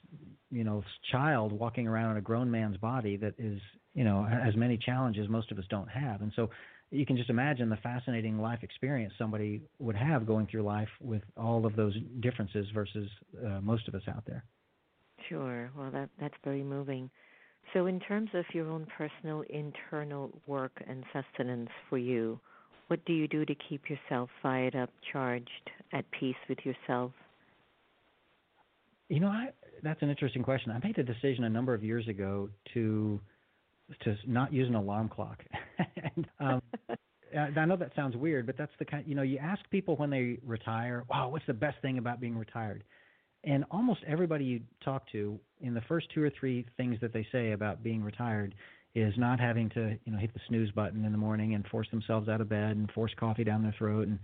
you 0.51 0.63
know 0.63 0.83
child 1.11 1.51
walking 1.51 1.87
around 1.87 2.11
in 2.11 2.17
a 2.17 2.21
grown 2.21 2.49
man's 2.51 2.77
body 2.77 3.17
that 3.17 3.33
is 3.37 3.59
you 3.93 4.03
know 4.03 4.23
has 4.23 4.55
many 4.55 4.77
challenges 4.77 5.29
most 5.29 5.51
of 5.51 5.57
us 5.57 5.65
don't 5.69 5.89
have, 5.89 6.21
and 6.21 6.31
so 6.35 6.49
you 6.91 7.05
can 7.05 7.17
just 7.17 7.29
imagine 7.29 7.69
the 7.69 7.77
fascinating 7.77 8.39
life 8.39 8.59
experience 8.61 9.13
somebody 9.17 9.61
would 9.79 9.95
have 9.95 10.25
going 10.25 10.47
through 10.47 10.63
life 10.63 10.89
with 11.01 11.23
all 11.35 11.65
of 11.65 11.75
those 11.75 11.95
differences 12.19 12.67
versus 12.73 13.09
uh, 13.45 13.59
most 13.61 13.87
of 13.87 13.95
us 13.95 14.03
out 14.07 14.23
there. 14.27 14.43
Sure. 15.27 15.71
Well, 15.75 15.91
that 15.91 16.09
that's 16.19 16.35
very 16.43 16.63
moving. 16.63 17.09
So, 17.73 17.87
in 17.87 17.99
terms 17.99 18.29
of 18.33 18.45
your 18.53 18.69
own 18.69 18.85
personal 18.97 19.43
internal 19.49 20.31
work 20.45 20.83
and 20.87 21.03
sustenance 21.11 21.69
for 21.89 21.97
you, 21.97 22.39
what 22.87 23.03
do 23.05 23.13
you 23.13 23.27
do 23.27 23.45
to 23.45 23.55
keep 23.55 23.89
yourself 23.89 24.29
fired 24.41 24.75
up, 24.75 24.91
charged, 25.11 25.71
at 25.91 26.05
peace 26.11 26.35
with 26.47 26.59
yourself? 26.63 27.11
You 29.09 29.19
know, 29.19 29.27
I, 29.27 29.49
that's 29.83 30.01
an 30.01 30.09
interesting 30.09 30.43
question. 30.43 30.71
I 30.71 30.85
made 30.85 30.97
a 30.97 31.03
decision 31.03 31.43
a 31.43 31.49
number 31.49 31.73
of 31.73 31.83
years 31.83 32.07
ago 32.07 32.49
to 32.73 33.19
to 34.03 34.17
not 34.25 34.51
use 34.51 34.67
an 34.67 34.73
alarm 34.73 35.09
clock. 35.09 35.43
and, 36.15 36.27
um, 36.39 36.61
I 37.37 37.65
know 37.65 37.75
that 37.77 37.91
sounds 37.95 38.15
weird, 38.15 38.47
but 38.47 38.57
that's 38.57 38.71
the 38.79 38.85
kind. 38.85 39.03
You 39.07 39.13
know, 39.15 39.21
you 39.21 39.37
ask 39.37 39.61
people 39.69 39.95
when 39.97 40.09
they 40.09 40.39
retire, 40.43 41.03
"Wow, 41.09 41.29
what's 41.29 41.45
the 41.45 41.53
best 41.53 41.77
thing 41.81 41.97
about 41.97 42.19
being 42.19 42.37
retired?" 42.37 42.83
And 43.43 43.63
almost 43.69 43.99
everybody 44.07 44.43
you 44.43 44.61
talk 44.83 45.03
to, 45.11 45.39
in 45.61 45.75
the 45.75 45.81
first 45.81 46.07
two 46.13 46.23
or 46.23 46.31
three 46.39 46.65
things 46.77 46.97
that 47.01 47.13
they 47.13 47.27
say 47.31 47.51
about 47.51 47.83
being 47.83 48.03
retired, 48.03 48.55
is 48.95 49.13
not 49.17 49.39
having 49.39 49.69
to, 49.71 49.97
you 50.05 50.11
know, 50.11 50.17
hit 50.17 50.33
the 50.33 50.39
snooze 50.47 50.71
button 50.71 51.05
in 51.05 51.11
the 51.11 51.17
morning 51.17 51.53
and 51.53 51.67
force 51.67 51.87
themselves 51.91 52.27
out 52.27 52.41
of 52.41 52.49
bed 52.49 52.77
and 52.77 52.89
force 52.91 53.11
coffee 53.19 53.43
down 53.43 53.61
their 53.61 53.75
throat 53.77 54.07
and 54.07 54.17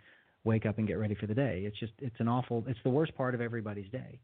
wake 0.43 0.65
up 0.65 0.79
and 0.79 0.87
get 0.87 0.97
ready 0.97 1.13
for 1.13 1.27
the 1.27 1.35
day. 1.35 1.63
It's 1.65 1.77
just, 1.77 1.91
it's 1.99 2.15
an 2.19 2.27
awful, 2.27 2.63
it's 2.67 2.79
the 2.83 2.89
worst 2.89 3.13
part 3.15 3.35
of 3.35 3.41
everybody's 3.41 3.91
day. 3.91 4.19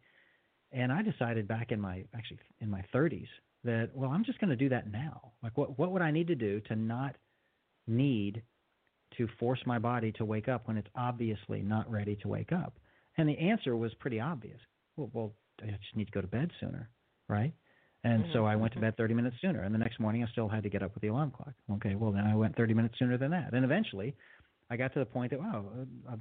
And 0.72 0.92
I 0.92 1.02
decided 1.02 1.48
back 1.48 1.72
in 1.72 1.80
my, 1.80 2.04
actually 2.14 2.40
in 2.60 2.70
my 2.70 2.84
30s, 2.94 3.28
that 3.64 3.90
well 3.94 4.10
i'm 4.10 4.24
just 4.24 4.40
going 4.40 4.50
to 4.50 4.56
do 4.56 4.70
that 4.70 4.92
now. 4.92 5.34
Like 5.44 5.58
what 5.58 5.78
what 5.78 5.92
would 5.92 6.02
i 6.02 6.12
need 6.12 6.28
to 6.28 6.36
do 6.36 6.60
to 6.62 6.76
not 6.76 7.16
need 7.88 8.42
to 9.18 9.28
force 9.40 9.60
my 9.66 9.80
body 9.80 10.12
to 10.14 10.26
wake 10.26 10.48
up 10.48 10.68
when 10.68 10.78
it's 10.78 10.90
obviously 10.96 11.62
not 11.62 11.90
ready 11.92 12.16
to 12.22 12.28
wake 12.28 12.52
up? 12.52 12.74
And 13.18 13.28
the 13.28 13.38
answer 13.38 13.76
was 13.76 13.94
pretty 13.96 14.20
obvious. 14.20 14.60
Well, 14.96 15.10
well 15.14 15.34
i 15.62 15.68
just 15.68 15.96
need 15.96 16.06
to 16.06 16.12
go 16.12 16.22
to 16.22 16.28
bed 16.28 16.52
sooner 16.60 16.90
right? 17.30 17.52
And 18.04 18.24
mm-hmm. 18.24 18.34
so 18.34 18.46
i 18.46 18.56
went 18.56 18.74
to 18.74 18.80
bed 18.80 18.96
30 18.96 19.14
minutes 19.14 19.36
sooner 19.42 19.64
and 19.64 19.74
the 19.74 19.80
next 19.80 20.00
morning 20.00 20.24
i 20.24 20.32
still 20.32 20.48
had 20.48 20.64
to 20.64 20.70
get 20.70 20.82
up 20.84 20.94
with 20.94 21.02
the 21.02 21.10
alarm 21.10 21.32
clock. 21.32 21.54
Okay 21.74 21.96
well 21.96 22.12
then 22.12 22.26
i 22.26 22.36
went 22.36 22.56
30 22.56 22.74
minutes 22.74 22.96
sooner 23.00 23.18
than 23.18 23.32
that. 23.32 23.54
And 23.54 23.66
eventually 23.66 24.16
i 24.70 24.78
got 24.78 24.94
to 24.94 25.00
the 25.00 25.06
point 25.06 25.32
that 25.32 25.40
wow 25.40 25.66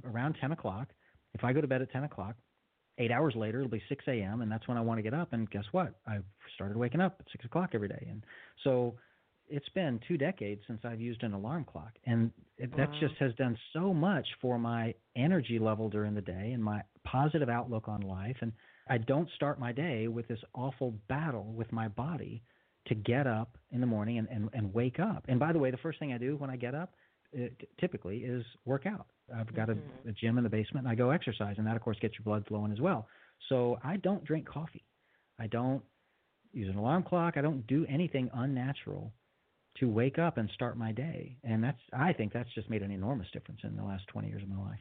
around 0.03 0.35
10 0.41 0.51
o'clock 0.51 0.87
if 1.33 1.43
i 1.43 1.53
go 1.53 1.61
to 1.61 1.67
bed 1.67 1.81
at 1.81 1.91
10 1.91 2.03
o'clock 2.03 2.35
eight 2.97 3.11
hours 3.11 3.35
later 3.35 3.59
it'll 3.59 3.69
be 3.69 3.83
6 3.89 4.03
a.m. 4.07 4.41
and 4.41 4.51
that's 4.51 4.67
when 4.67 4.77
I 4.77 4.81
want 4.81 4.97
to 4.97 5.01
get 5.01 5.13
up. 5.13 5.33
And 5.33 5.49
guess 5.49 5.65
what? 5.71 5.93
I've 6.07 6.23
started 6.55 6.77
waking 6.77 7.01
up 7.01 7.17
at 7.19 7.31
6 7.31 7.45
o'clock 7.45 7.71
every 7.73 7.87
day. 7.87 8.07
And 8.09 8.23
so 8.63 8.95
it's 9.49 9.69
been 9.69 9.99
two 10.07 10.17
decades 10.17 10.61
since 10.67 10.81
I've 10.83 11.01
used 11.01 11.23
an 11.23 11.33
alarm 11.33 11.65
clock, 11.65 11.91
and 12.05 12.31
it, 12.57 12.71
wow. 12.71 12.77
that 12.77 12.89
just 12.99 13.15
has 13.19 13.33
done 13.35 13.57
so 13.73 13.93
much 13.93 14.27
for 14.41 14.59
my 14.59 14.93
energy 15.15 15.59
level 15.59 15.89
during 15.89 16.13
the 16.13 16.21
day 16.21 16.51
and 16.53 16.63
my 16.63 16.81
positive 17.05 17.49
outlook 17.49 17.87
on 17.87 18.01
life. 18.01 18.35
And 18.41 18.51
I 18.89 18.97
don't 18.97 19.29
start 19.35 19.59
my 19.59 19.71
day 19.71 20.07
with 20.07 20.27
this 20.27 20.39
awful 20.53 20.93
battle 21.07 21.53
with 21.55 21.71
my 21.71 21.87
body 21.87 22.43
to 22.87 22.95
get 22.95 23.27
up 23.27 23.57
in 23.71 23.81
the 23.81 23.87
morning 23.87 24.17
and, 24.17 24.27
and, 24.29 24.49
and 24.53 24.73
wake 24.73 24.99
up. 24.99 25.25
And 25.27 25.39
by 25.39 25.51
the 25.51 25.59
way, 25.59 25.71
the 25.71 25.77
first 25.77 25.99
thing 25.99 26.13
I 26.13 26.17
do 26.17 26.37
when 26.37 26.49
I 26.49 26.55
get 26.55 26.73
up 26.73 26.93
typically 27.79 28.17
is 28.19 28.43
work 28.65 28.85
out. 28.85 29.07
I've 29.35 29.53
got 29.55 29.69
mm-hmm. 29.69 30.07
a, 30.07 30.09
a 30.09 30.13
gym 30.13 30.37
in 30.37 30.43
the 30.43 30.49
basement 30.49 30.85
and 30.85 30.91
I 30.91 30.95
go 30.95 31.11
exercise, 31.11 31.55
and 31.57 31.67
that, 31.67 31.75
of 31.75 31.81
course, 31.81 31.97
gets 31.99 32.15
your 32.15 32.23
blood 32.23 32.45
flowing 32.47 32.71
as 32.71 32.79
well. 32.79 33.07
So 33.49 33.77
I 33.83 33.97
don't 33.97 34.23
drink 34.25 34.47
coffee. 34.47 34.85
I 35.39 35.47
don't 35.47 35.83
use 36.53 36.69
an 36.69 36.77
alarm 36.77 37.03
clock. 37.03 37.35
I 37.37 37.41
don't 37.41 37.65
do 37.67 37.85
anything 37.87 38.29
unnatural 38.33 39.11
to 39.79 39.89
wake 39.89 40.17
up 40.17 40.37
and 40.37 40.49
start 40.53 40.77
my 40.77 40.91
day. 40.91 41.35
And 41.43 41.63
that's 41.63 41.79
I 41.93 42.13
think 42.13 42.33
that's 42.33 42.49
just 42.55 42.69
made 42.69 42.81
an 42.81 42.91
enormous 42.91 43.27
difference 43.31 43.61
in 43.63 43.75
the 43.75 43.83
last 43.83 44.07
20 44.07 44.27
years 44.27 44.43
of 44.43 44.49
my 44.49 44.57
life. 44.57 44.79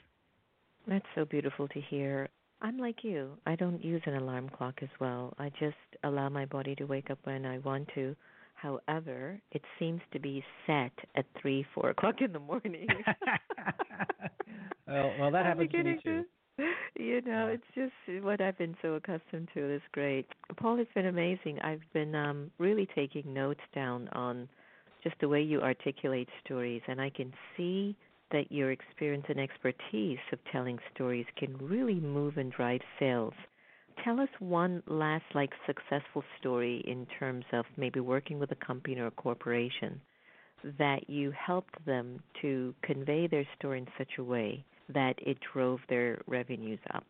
That's 0.87 1.07
so 1.15 1.25
beautiful 1.25 1.69
to 1.69 1.81
hear. 1.81 2.29
I'm 2.63 2.79
like 2.79 3.05
you. 3.05 3.33
I 3.45 3.57
don't 3.57 3.85
use 3.85 4.01
an 4.07 4.15
alarm 4.15 4.49
clock 4.49 4.77
as 4.83 4.89
well. 4.99 5.35
I 5.39 5.51
just 5.61 5.77
allow 6.05 6.29
my 6.29 6.47
body 6.47 6.75
to 6.77 6.85
wake 6.85 7.11
up 7.11 7.19
when 7.25 7.45
I 7.45 7.59
want 7.59 7.89
to. 7.95 8.17
However, 8.57 9.41
it 9.53 9.63
seems 9.79 10.01
to 10.13 10.19
be 10.19 10.43
set 10.67 10.93
at 11.15 11.27
three, 11.41 11.65
four 11.75 11.91
o'clock 11.91 12.17
in 12.21 12.33
the 12.33 12.39
morning. 12.39 12.89
well, 14.89 15.13
well, 15.19 15.31
that 15.31 15.45
happens 15.47 15.71
to 15.71 15.83
me 15.85 15.99
too. 16.03 16.25
You 16.99 17.21
know, 17.21 17.49
it's 17.49 17.63
just 17.75 18.25
what 18.25 18.41
I've 18.41 18.57
been 18.57 18.75
so 18.81 18.95
accustomed 18.95 19.49
to. 19.53 19.75
is 19.75 19.83
great, 19.93 20.27
Paul. 20.57 20.79
It's 20.81 20.93
been 20.95 21.07
amazing. 21.07 21.59
I've 21.61 21.83
been 21.93 22.15
um 22.15 22.51
really 22.59 22.89
taking 22.95 23.35
notes 23.35 23.61
down 23.75 24.09
on 24.13 24.49
just 25.05 25.17
the 25.21 25.29
way 25.29 25.43
you 25.43 25.61
articulate 25.61 26.29
stories, 26.43 26.81
and 26.89 26.99
I 26.99 27.11
can 27.11 27.33
see 27.57 27.95
that 28.33 28.51
your 28.51 28.73
experience 28.73 29.27
and 29.29 29.39
expertise 29.39 30.19
of 30.33 30.39
telling 30.51 30.79
stories 30.95 31.27
can 31.37 31.57
really 31.59 32.01
move 32.01 32.39
and 32.39 32.51
drive 32.51 32.81
sales. 32.99 33.35
Tell 34.05 34.21
us 34.21 34.29
one 34.39 34.83
last 34.87 35.25
like 35.35 35.51
successful 35.67 36.23
story 36.39 36.83
in 36.87 37.07
terms 37.19 37.45
of 37.53 37.65
maybe 37.77 38.01
working 38.01 38.39
with 38.39 38.51
a 38.53 38.67
company 38.67 38.99
or 38.99 39.07
a 39.07 39.11
corporation 39.11 40.01
that 40.79 41.09
you 41.09 41.33
helped 41.33 41.85
them 41.85 42.21
to 42.43 42.75
convey 42.83 43.27
their 43.27 43.47
story 43.59 43.79
in 43.79 43.87
such 43.99 44.19
a 44.19 44.25
way 44.25 44.65
that 44.89 45.15
it 45.19 45.39
drove 45.53 45.81
their 45.89 46.21
revenues 46.27 46.79
up. 46.95 47.05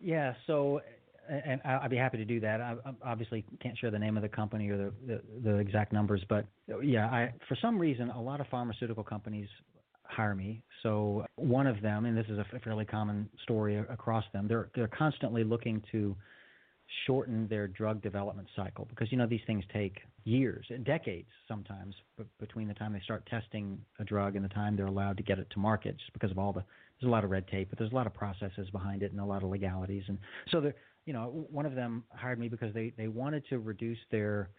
Yeah, 0.00 0.34
so 0.46 0.80
and 1.28 1.60
I'd 1.64 1.90
be 1.90 1.96
happy 1.96 2.18
to 2.18 2.24
do 2.24 2.40
that. 2.40 2.60
I 2.60 2.76
obviously 3.04 3.44
can't 3.62 3.78
share 3.78 3.90
the 3.90 3.98
name 3.98 4.16
of 4.16 4.22
the 4.22 4.28
company 4.28 4.68
or 4.70 4.76
the, 4.76 4.92
the, 5.06 5.22
the 5.44 5.56
exact 5.58 5.92
numbers, 5.92 6.22
but 6.28 6.46
yeah, 6.82 7.06
I 7.06 7.32
for 7.48 7.56
some 7.60 7.78
reason 7.78 8.10
a 8.10 8.20
lot 8.20 8.40
of 8.40 8.46
pharmaceutical 8.48 9.04
companies 9.04 9.48
hire 10.12 10.34
me. 10.34 10.62
So 10.82 11.26
one 11.36 11.66
of 11.66 11.80
them, 11.80 12.06
and 12.06 12.16
this 12.16 12.26
is 12.28 12.38
a 12.38 12.46
fairly 12.60 12.84
common 12.84 13.28
story 13.42 13.76
across 13.76 14.24
them, 14.32 14.48
they're 14.48 14.68
they're 14.74 14.88
constantly 14.88 15.44
looking 15.44 15.82
to 15.92 16.16
shorten 17.06 17.48
their 17.48 17.66
drug 17.66 18.02
development 18.02 18.46
cycle 18.54 18.86
because 18.90 19.10
you 19.10 19.16
know 19.16 19.26
these 19.26 19.40
things 19.46 19.64
take 19.72 19.98
years, 20.24 20.66
and 20.70 20.84
decades 20.84 21.28
sometimes, 21.48 21.94
between 22.38 22.68
the 22.68 22.74
time 22.74 22.92
they 22.92 23.00
start 23.00 23.24
testing 23.26 23.78
a 23.98 24.04
drug 24.04 24.36
and 24.36 24.44
the 24.44 24.50
time 24.50 24.76
they're 24.76 24.86
allowed 24.86 25.16
to 25.16 25.22
get 25.22 25.38
it 25.38 25.48
to 25.50 25.58
market, 25.58 25.96
just 25.98 26.12
because 26.12 26.30
of 26.30 26.38
all 26.38 26.52
the 26.52 26.62
there's 27.00 27.08
a 27.08 27.12
lot 27.12 27.24
of 27.24 27.30
red 27.30 27.48
tape, 27.48 27.68
but 27.70 27.78
there's 27.78 27.90
a 27.90 27.94
lot 27.94 28.06
of 28.06 28.14
processes 28.14 28.68
behind 28.70 29.02
it 29.02 29.10
and 29.10 29.20
a 29.20 29.24
lot 29.24 29.42
of 29.42 29.48
legalities, 29.48 30.04
and 30.08 30.18
so 30.50 30.60
they're 30.60 30.74
you 31.06 31.12
know, 31.12 31.46
one 31.50 31.66
of 31.66 31.74
them 31.74 32.04
hired 32.14 32.38
me 32.38 32.48
because 32.48 32.72
they 32.74 32.92
they 32.96 33.08
wanted 33.08 33.44
to 33.48 33.58
reduce 33.58 33.98
their 34.10 34.50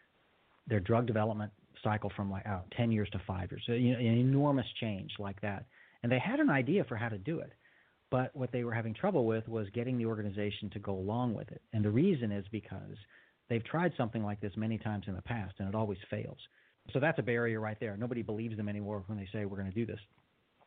their 0.67 0.79
drug 0.79 1.05
development 1.05 1.51
cycle 1.83 2.11
from 2.15 2.31
like 2.31 2.45
oh, 2.47 2.61
10 2.77 2.91
years 2.91 3.09
to 3.11 3.21
5 3.25 3.51
years. 3.51 3.63
So, 3.65 3.73
you 3.73 3.93
know, 3.93 3.99
an 3.99 4.05
enormous 4.05 4.65
change 4.79 5.11
like 5.19 5.39
that. 5.41 5.65
And 6.01 6.11
they 6.11 6.19
had 6.19 6.39
an 6.39 6.49
idea 6.49 6.83
for 6.83 6.95
how 6.95 7.09
to 7.09 7.17
do 7.17 7.39
it. 7.39 7.53
But 8.11 8.35
what 8.35 8.51
they 8.51 8.63
were 8.63 8.73
having 8.73 8.93
trouble 8.93 9.25
with 9.25 9.47
was 9.47 9.67
getting 9.73 9.97
the 9.97 10.05
organization 10.05 10.69
to 10.71 10.79
go 10.79 10.93
along 10.93 11.33
with 11.33 11.51
it. 11.51 11.61
And 11.73 11.83
the 11.83 11.89
reason 11.89 12.31
is 12.31 12.45
because 12.51 12.97
they've 13.49 13.63
tried 13.63 13.93
something 13.97 14.23
like 14.23 14.39
this 14.39 14.53
many 14.55 14.77
times 14.77 15.05
in 15.07 15.15
the 15.15 15.21
past 15.21 15.55
and 15.59 15.67
it 15.67 15.75
always 15.75 15.97
fails. 16.09 16.37
So 16.91 16.99
that's 16.99 17.19
a 17.19 17.23
barrier 17.23 17.59
right 17.59 17.77
there. 17.79 17.97
Nobody 17.97 18.21
believes 18.21 18.57
them 18.57 18.69
anymore 18.69 19.03
when 19.07 19.17
they 19.17 19.27
say 19.31 19.45
we're 19.45 19.57
going 19.57 19.71
to 19.71 19.75
do 19.75 19.85
this. 19.85 19.99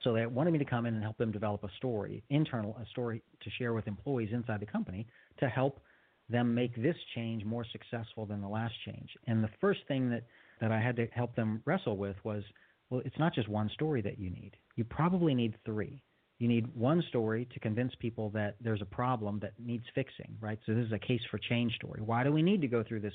So 0.03 0.13
they 0.13 0.27
wanted 0.27 0.53
me 0.53 0.59
to 0.59 0.65
come 0.65 0.87
in 0.87 0.95
and 0.95 1.03
help 1.03 1.19
them 1.19 1.33
develop 1.33 1.65
a 1.65 1.69
story, 1.77 2.23
internal, 2.31 2.77
a 2.81 2.87
story 2.87 3.23
to 3.43 3.51
share 3.59 3.75
with 3.75 3.87
employees 3.87 4.31
inside 4.33 4.61
the 4.61 4.67
company 4.67 5.07
to 5.39 5.49
help 5.49 5.81
them 6.29 6.55
make 6.55 6.75
this 6.81 6.97
change 7.15 7.45
more 7.45 7.65
successful 7.71 8.27
than 8.27 8.41
the 8.41 8.49
last 8.49 8.75
change. 8.85 9.11
And 9.27 9.43
the 9.43 9.51
first 9.61 9.81
thing 9.89 10.11
that, 10.11 10.25
that 10.61 10.73
I 10.73 10.81
had 10.81 10.97
to 10.97 11.07
help 11.09 11.35
them 11.35 11.63
wrestle 11.65 11.97
with 11.97 12.17
was 12.25 12.43
well, 12.91 13.03
it's 13.05 13.19
not 13.19 13.35
just 13.35 13.49
one 13.49 13.69
story 13.71 14.01
that 14.03 14.19
you 14.19 14.31
need. 14.31 14.53
You 14.77 14.85
probably 14.85 15.35
need 15.35 15.57
three. 15.65 16.03
You 16.39 16.49
need 16.49 16.67
one 16.75 17.03
story 17.09 17.49
to 17.53 17.61
convince 17.61 17.93
people 17.99 18.31
that 18.31 18.57
there's 18.61 18.83
a 18.83 18.87
problem 18.87 19.41
that 19.41 19.55
needs 19.59 19.85
fixing, 19.95 20.37
right? 20.41 20.59
So 20.67 20.75
this 20.75 20.87
is 20.87 20.93
a 20.93 20.99
case 20.99 21.23
for 21.31 21.39
change 21.39 21.75
story. 21.75 22.01
Why 22.03 22.23
do 22.23 22.31
we 22.31 22.43
need 22.43 22.61
to 22.61 22.69
go 22.69 22.85
through 22.85 23.01
this 23.01 23.15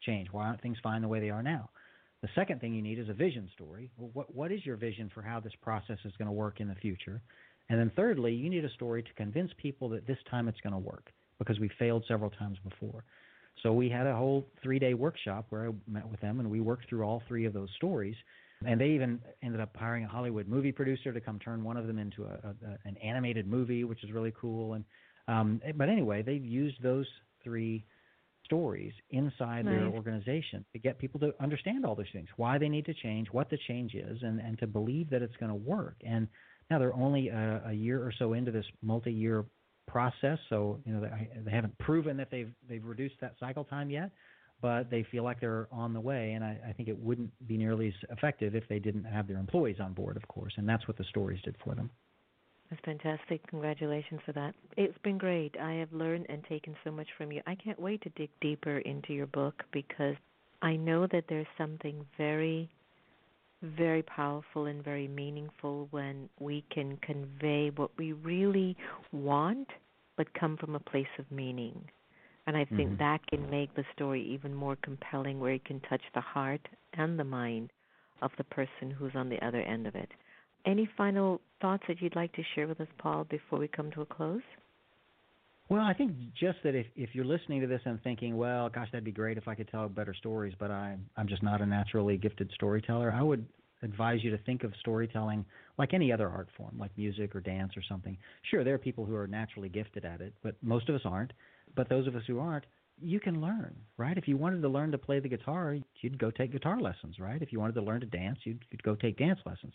change? 0.00 0.28
Why 0.32 0.46
aren't 0.46 0.62
things 0.62 0.78
fine 0.82 1.02
the 1.02 1.08
way 1.08 1.20
they 1.20 1.30
are 1.30 1.42
now? 1.42 1.70
The 2.22 2.28
second 2.34 2.60
thing 2.60 2.74
you 2.74 2.82
need 2.82 2.98
is 2.98 3.08
a 3.08 3.14
vision 3.14 3.48
story. 3.52 3.90
Well, 3.98 4.10
what, 4.12 4.34
what 4.34 4.52
is 4.52 4.64
your 4.64 4.76
vision 4.76 5.10
for 5.12 5.22
how 5.22 5.40
this 5.40 5.52
process 5.60 5.98
is 6.04 6.12
going 6.18 6.26
to 6.26 6.32
work 6.32 6.60
in 6.60 6.68
the 6.68 6.74
future? 6.76 7.20
And 7.68 7.78
then 7.78 7.92
thirdly, 7.94 8.32
you 8.32 8.48
need 8.48 8.64
a 8.64 8.70
story 8.70 9.02
to 9.02 9.14
convince 9.14 9.50
people 9.58 9.88
that 9.90 10.06
this 10.06 10.18
time 10.30 10.48
it's 10.48 10.60
going 10.60 10.72
to 10.72 10.78
work 10.78 11.10
because 11.38 11.58
we 11.58 11.70
failed 11.78 12.04
several 12.08 12.30
times 12.30 12.58
before. 12.68 13.04
So 13.62 13.72
we 13.72 13.88
had 13.88 14.06
a 14.06 14.16
whole 14.16 14.46
three 14.62 14.78
day 14.78 14.94
workshop 14.94 15.46
where 15.50 15.68
I 15.68 15.70
met 15.90 16.08
with 16.08 16.20
them 16.20 16.40
and 16.40 16.50
we 16.50 16.60
worked 16.60 16.88
through 16.88 17.04
all 17.04 17.22
three 17.28 17.44
of 17.44 17.52
those 17.52 17.68
stories. 17.76 18.16
And 18.64 18.80
they 18.80 18.90
even 18.90 19.20
ended 19.42 19.60
up 19.60 19.76
hiring 19.76 20.04
a 20.04 20.08
Hollywood 20.08 20.46
movie 20.46 20.70
producer 20.70 21.12
to 21.12 21.20
come 21.20 21.40
turn 21.40 21.64
one 21.64 21.76
of 21.76 21.88
them 21.88 21.98
into 21.98 22.24
a, 22.24 22.28
a, 22.44 22.78
an 22.84 22.96
animated 22.98 23.46
movie, 23.46 23.82
which 23.82 24.04
is 24.04 24.12
really 24.12 24.32
cool. 24.40 24.74
And 24.74 24.84
um, 25.28 25.60
but 25.76 25.88
anyway, 25.88 26.22
they've 26.22 26.44
used 26.44 26.82
those 26.82 27.06
three 27.42 27.84
stories 28.44 28.92
inside 29.10 29.64
nice. 29.64 29.78
their 29.78 29.86
organization 29.88 30.64
to 30.72 30.78
get 30.78 30.98
people 30.98 31.18
to 31.20 31.32
understand 31.40 31.84
all 31.84 31.94
those 31.94 32.06
things, 32.12 32.28
why 32.36 32.58
they 32.58 32.68
need 32.68 32.84
to 32.86 32.94
change, 32.94 33.28
what 33.32 33.48
the 33.50 33.58
change 33.68 33.94
is, 33.94 34.18
and, 34.22 34.40
and 34.40 34.58
to 34.58 34.66
believe 34.66 35.10
that 35.10 35.22
it's 35.22 35.36
going 35.36 35.50
to 35.50 35.56
work. 35.56 35.96
And 36.04 36.28
now 36.70 36.78
they're 36.78 36.94
only 36.94 37.28
a, 37.28 37.62
a 37.66 37.72
year 37.72 38.02
or 38.02 38.12
so 38.18 38.32
into 38.32 38.50
this 38.50 38.66
multi-year 38.82 39.44
process, 39.86 40.38
so 40.48 40.80
you 40.84 40.92
know 40.92 41.00
they, 41.00 41.28
they 41.44 41.50
haven't 41.50 41.76
proven 41.78 42.16
that 42.16 42.30
they've 42.30 42.52
they've 42.68 42.84
reduced 42.84 43.16
that 43.20 43.34
cycle 43.38 43.64
time 43.64 43.90
yet, 43.90 44.10
but 44.60 44.90
they 44.90 45.04
feel 45.10 45.24
like 45.24 45.40
they're 45.40 45.68
on 45.70 45.92
the 45.92 46.00
way. 46.00 46.32
And 46.32 46.44
I, 46.44 46.58
I 46.68 46.72
think 46.72 46.88
it 46.88 46.98
wouldn't 46.98 47.30
be 47.46 47.56
nearly 47.56 47.88
as 47.88 47.94
effective 48.10 48.54
if 48.54 48.64
they 48.68 48.78
didn't 48.78 49.04
have 49.04 49.28
their 49.28 49.38
employees 49.38 49.76
on 49.80 49.92
board, 49.92 50.16
of 50.16 50.26
course, 50.28 50.54
and 50.56 50.68
that's 50.68 50.86
what 50.88 50.96
the 50.96 51.04
stories 51.04 51.40
did 51.42 51.56
for 51.64 51.74
them. 51.74 51.90
That's 52.70 52.84
fantastic. 52.86 53.46
Congratulations 53.48 54.20
for 54.24 54.32
that. 54.32 54.54
It's 54.78 54.96
been 55.04 55.18
great. 55.18 55.54
I 55.60 55.74
have 55.74 55.92
learned 55.92 56.24
and 56.30 56.42
taken 56.44 56.74
so 56.84 56.90
much 56.90 57.08
from 57.18 57.30
you. 57.30 57.42
I 57.46 57.54
can't 57.54 57.78
wait 57.78 58.00
to 58.02 58.08
dig 58.10 58.30
deeper 58.40 58.78
into 58.78 59.12
your 59.12 59.26
book 59.26 59.62
because 59.72 60.16
I 60.62 60.76
know 60.76 61.06
that 61.08 61.24
there's 61.28 61.46
something 61.58 62.06
very, 62.16 62.70
very 63.62 64.02
powerful 64.02 64.66
and 64.66 64.82
very 64.82 65.08
meaningful 65.08 65.88
when 65.90 66.28
we 66.40 66.64
can 66.70 66.96
convey 66.98 67.70
what 67.74 67.90
we 67.96 68.12
really 68.12 68.76
want, 69.12 69.68
but 70.16 70.32
come 70.34 70.56
from 70.56 70.74
a 70.74 70.80
place 70.80 71.06
of 71.18 71.30
meaning. 71.30 71.82
And 72.46 72.56
I 72.56 72.64
think 72.64 72.90
mm-hmm. 72.90 72.98
that 72.98 73.26
can 73.28 73.48
make 73.50 73.74
the 73.74 73.84
story 73.94 74.22
even 74.22 74.52
more 74.52 74.76
compelling, 74.82 75.38
where 75.38 75.52
it 75.52 75.64
can 75.64 75.80
touch 75.80 76.02
the 76.14 76.20
heart 76.20 76.60
and 76.94 77.18
the 77.18 77.24
mind 77.24 77.70
of 78.20 78.32
the 78.36 78.44
person 78.44 78.90
who's 78.90 79.12
on 79.14 79.28
the 79.28 79.44
other 79.46 79.60
end 79.60 79.86
of 79.86 79.94
it. 79.94 80.08
Any 80.66 80.88
final 80.96 81.40
thoughts 81.60 81.84
that 81.88 82.00
you'd 82.00 82.16
like 82.16 82.32
to 82.32 82.42
share 82.54 82.66
with 82.66 82.80
us, 82.80 82.88
Paul, 82.98 83.24
before 83.24 83.58
we 83.58 83.68
come 83.68 83.90
to 83.92 84.02
a 84.02 84.06
close? 84.06 84.42
Well, 85.72 85.80
I 85.80 85.94
think 85.94 86.12
just 86.38 86.58
that 86.64 86.74
if 86.74 86.84
if 86.96 87.14
you're 87.14 87.24
listening 87.24 87.62
to 87.62 87.66
this 87.66 87.80
and 87.86 87.98
thinking, 88.02 88.36
well, 88.36 88.68
gosh, 88.68 88.88
that'd 88.92 89.04
be 89.04 89.10
great 89.10 89.38
if 89.38 89.48
I 89.48 89.54
could 89.54 89.68
tell 89.68 89.88
better 89.88 90.12
stories, 90.12 90.52
but 90.58 90.70
I'm 90.70 91.06
I'm 91.16 91.26
just 91.26 91.42
not 91.42 91.62
a 91.62 91.66
naturally 91.66 92.18
gifted 92.18 92.50
storyteller. 92.54 93.10
I 93.10 93.22
would 93.22 93.46
advise 93.82 94.22
you 94.22 94.30
to 94.32 94.36
think 94.44 94.64
of 94.64 94.72
storytelling 94.80 95.46
like 95.78 95.94
any 95.94 96.12
other 96.12 96.28
art 96.28 96.50
form, 96.58 96.76
like 96.78 96.90
music 96.98 97.34
or 97.34 97.40
dance 97.40 97.72
or 97.74 97.82
something. 97.88 98.18
Sure, 98.50 98.64
there 98.64 98.74
are 98.74 98.78
people 98.78 99.06
who 99.06 99.14
are 99.14 99.26
naturally 99.26 99.70
gifted 99.70 100.04
at 100.04 100.20
it, 100.20 100.34
but 100.42 100.56
most 100.62 100.90
of 100.90 100.94
us 100.94 101.00
aren't. 101.06 101.32
But 101.74 101.88
those 101.88 102.06
of 102.06 102.16
us 102.16 102.22
who 102.26 102.38
aren't, 102.38 102.66
you 103.00 103.18
can 103.18 103.40
learn, 103.40 103.74
right? 103.96 104.18
If 104.18 104.28
you 104.28 104.36
wanted 104.36 104.60
to 104.60 104.68
learn 104.68 104.92
to 104.92 104.98
play 104.98 105.20
the 105.20 105.28
guitar, 105.28 105.78
you'd 106.02 106.18
go 106.18 106.30
take 106.30 106.52
guitar 106.52 106.82
lessons, 106.82 107.18
right? 107.18 107.40
If 107.40 107.50
you 107.50 107.60
wanted 107.60 107.76
to 107.76 107.82
learn 107.82 108.00
to 108.00 108.06
dance, 108.06 108.40
you'd, 108.44 108.62
you'd 108.70 108.82
go 108.82 108.94
take 108.94 109.16
dance 109.16 109.40
lessons 109.46 109.72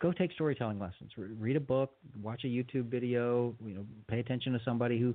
go 0.00 0.12
take 0.12 0.32
storytelling 0.32 0.78
lessons. 0.78 1.10
Read 1.16 1.56
a 1.56 1.60
book, 1.60 1.92
watch 2.22 2.44
a 2.44 2.48
YouTube 2.48 2.86
video, 2.90 3.54
you 3.64 3.74
know, 3.74 3.86
pay 4.08 4.18
attention 4.18 4.52
to 4.52 4.60
somebody 4.64 4.98
who 4.98 5.14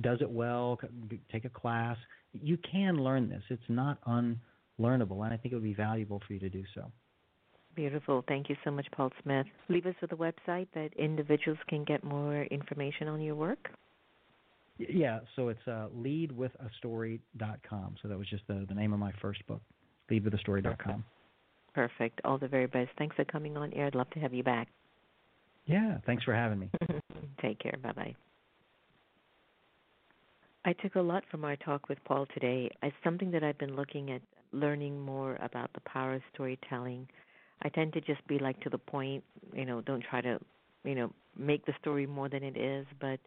does 0.00 0.20
it 0.20 0.30
well, 0.30 0.78
take 1.32 1.44
a 1.44 1.50
class. 1.50 1.96
You 2.32 2.58
can 2.70 2.98
learn 2.98 3.28
this. 3.28 3.42
It's 3.48 3.62
not 3.68 3.98
unlearnable, 4.04 5.24
and 5.24 5.32
I 5.32 5.36
think 5.36 5.52
it 5.52 5.54
would 5.54 5.62
be 5.62 5.74
valuable 5.74 6.22
for 6.26 6.34
you 6.34 6.40
to 6.40 6.50
do 6.50 6.62
so. 6.74 6.90
Beautiful. 7.74 8.24
Thank 8.26 8.48
you 8.50 8.56
so 8.64 8.70
much, 8.70 8.86
Paul 8.92 9.10
Smith. 9.22 9.46
Leave 9.68 9.86
us 9.86 9.94
with 10.02 10.12
a 10.12 10.16
website 10.16 10.66
that 10.74 10.90
individuals 10.98 11.58
can 11.68 11.84
get 11.84 12.02
more 12.04 12.42
information 12.44 13.08
on 13.08 13.20
your 13.20 13.36
work. 13.36 13.70
Yeah, 14.78 15.20
so 15.36 15.48
it's 15.48 15.66
uh, 15.66 15.86
leadwithastory.com. 15.96 17.94
So 18.02 18.08
that 18.08 18.18
was 18.18 18.28
just 18.28 18.46
the, 18.46 18.64
the 18.68 18.74
name 18.74 18.92
of 18.92 18.98
my 18.98 19.12
first 19.22 19.46
book. 19.46 19.62
leadwithastory.com. 20.10 20.76
Perfect. 20.76 21.00
All 22.24 22.38
the 22.38 22.48
very 22.48 22.66
best. 22.66 22.90
Thanks 22.98 23.16
for 23.16 23.24
coming 23.24 23.56
on 23.56 23.72
air. 23.72 23.86
I'd 23.86 23.94
love 23.94 24.10
to 24.10 24.20
have 24.20 24.34
you 24.34 24.42
back. 24.42 24.68
Yeah, 25.66 25.98
thanks 26.06 26.24
for 26.24 26.34
having 26.34 26.58
me. 26.58 26.70
Take 27.42 27.60
care. 27.60 27.74
Bye 27.82 27.92
bye. 27.92 28.14
I 30.64 30.72
took 30.72 30.96
a 30.96 31.00
lot 31.00 31.24
from 31.30 31.44
our 31.44 31.56
talk 31.56 31.88
with 31.88 31.98
Paul 32.04 32.26
today. 32.34 32.70
It's 32.82 32.96
something 33.04 33.30
that 33.30 33.44
I've 33.44 33.58
been 33.58 33.76
looking 33.76 34.10
at, 34.10 34.22
learning 34.52 35.00
more 35.00 35.38
about 35.40 35.70
the 35.74 35.80
power 35.80 36.14
of 36.14 36.22
storytelling. 36.34 37.06
I 37.62 37.68
tend 37.68 37.92
to 37.94 38.00
just 38.00 38.26
be 38.26 38.38
like 38.38 38.60
to 38.60 38.70
the 38.70 38.78
point, 38.78 39.22
you 39.52 39.64
know, 39.64 39.80
don't 39.82 40.02
try 40.02 40.20
to, 40.20 40.38
you 40.84 40.94
know, 40.94 41.12
make 41.36 41.64
the 41.66 41.74
story 41.80 42.06
more 42.06 42.28
than 42.28 42.42
it 42.42 42.56
is, 42.56 42.86
but 43.00 43.20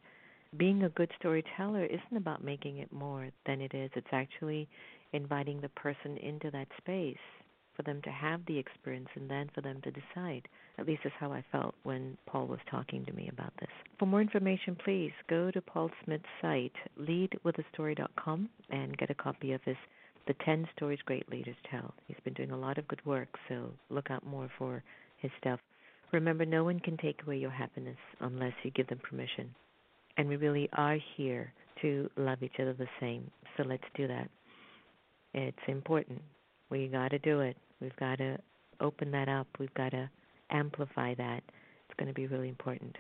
being 0.57 0.83
a 0.83 0.89
good 0.89 1.09
storyteller 1.19 1.85
isn't 1.85 2.17
about 2.17 2.43
making 2.43 2.79
it 2.79 2.91
more 2.91 3.29
than 3.45 3.61
it 3.61 3.73
is. 3.73 3.89
It's 3.95 4.07
actually 4.11 4.67
inviting 5.13 5.61
the 5.61 5.69
person 5.69 6.17
into 6.17 6.51
that 6.51 6.67
space 6.77 7.17
for 7.81 7.91
them 7.91 8.01
to 8.03 8.11
have 8.11 8.41
the 8.45 8.57
experience 8.57 9.07
and 9.15 9.29
then 9.29 9.49
for 9.55 9.61
them 9.61 9.81
to 9.83 9.91
decide. 9.91 10.47
At 10.77 10.85
least 10.85 11.01
that's 11.03 11.15
how 11.19 11.31
I 11.31 11.43
felt 11.51 11.73
when 11.83 12.17
Paul 12.27 12.47
was 12.47 12.59
talking 12.69 13.05
to 13.05 13.13
me 13.13 13.29
about 13.31 13.53
this. 13.59 13.69
For 13.97 14.05
more 14.05 14.21
information, 14.21 14.77
please 14.83 15.11
go 15.29 15.51
to 15.51 15.61
Paul 15.61 15.89
Smith's 16.03 16.23
site, 16.41 16.73
leadwithastory.com, 16.99 18.49
and 18.69 18.97
get 18.97 19.09
a 19.09 19.15
copy 19.15 19.53
of 19.53 19.61
his 19.63 19.77
The 20.27 20.35
10 20.45 20.67
Stories 20.75 20.99
Great 21.05 21.29
Leaders 21.29 21.55
Tell. 21.69 21.93
He's 22.07 22.17
been 22.23 22.33
doing 22.33 22.51
a 22.51 22.57
lot 22.57 22.77
of 22.77 22.87
good 22.87 23.03
work, 23.05 23.29
so 23.49 23.71
look 23.89 24.11
out 24.11 24.25
more 24.25 24.49
for 24.57 24.83
his 25.17 25.31
stuff. 25.39 25.59
Remember, 26.11 26.45
no 26.45 26.63
one 26.63 26.79
can 26.79 26.97
take 26.97 27.21
away 27.23 27.37
your 27.37 27.51
happiness 27.51 27.97
unless 28.19 28.53
you 28.63 28.71
give 28.71 28.87
them 28.87 28.99
permission. 28.99 29.49
And 30.17 30.27
we 30.27 30.35
really 30.35 30.69
are 30.73 30.97
here 31.15 31.53
to 31.81 32.09
love 32.17 32.43
each 32.43 32.59
other 32.59 32.73
the 32.73 32.87
same. 32.99 33.31
So 33.57 33.63
let's 33.63 33.83
do 33.95 34.07
that. 34.07 34.29
It's 35.33 35.57
important. 35.67 36.21
We 36.69 36.87
got 36.87 37.09
to 37.09 37.19
do 37.19 37.39
it. 37.39 37.57
We've 37.81 37.95
got 37.97 38.19
to 38.19 38.37
open 38.79 39.11
that 39.11 39.27
up. 39.27 39.47
We've 39.59 39.73
got 39.73 39.89
to 39.89 40.09
amplify 40.51 41.15
that. 41.15 41.41
It's 41.89 41.97
going 41.97 42.07
to 42.07 42.13
be 42.13 42.27
really 42.27 42.49
important. 42.49 42.95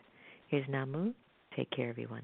Here's 0.47 0.67
Namu. 0.67 1.13
Take 1.55 1.69
care, 1.71 1.89
everyone. 1.89 2.23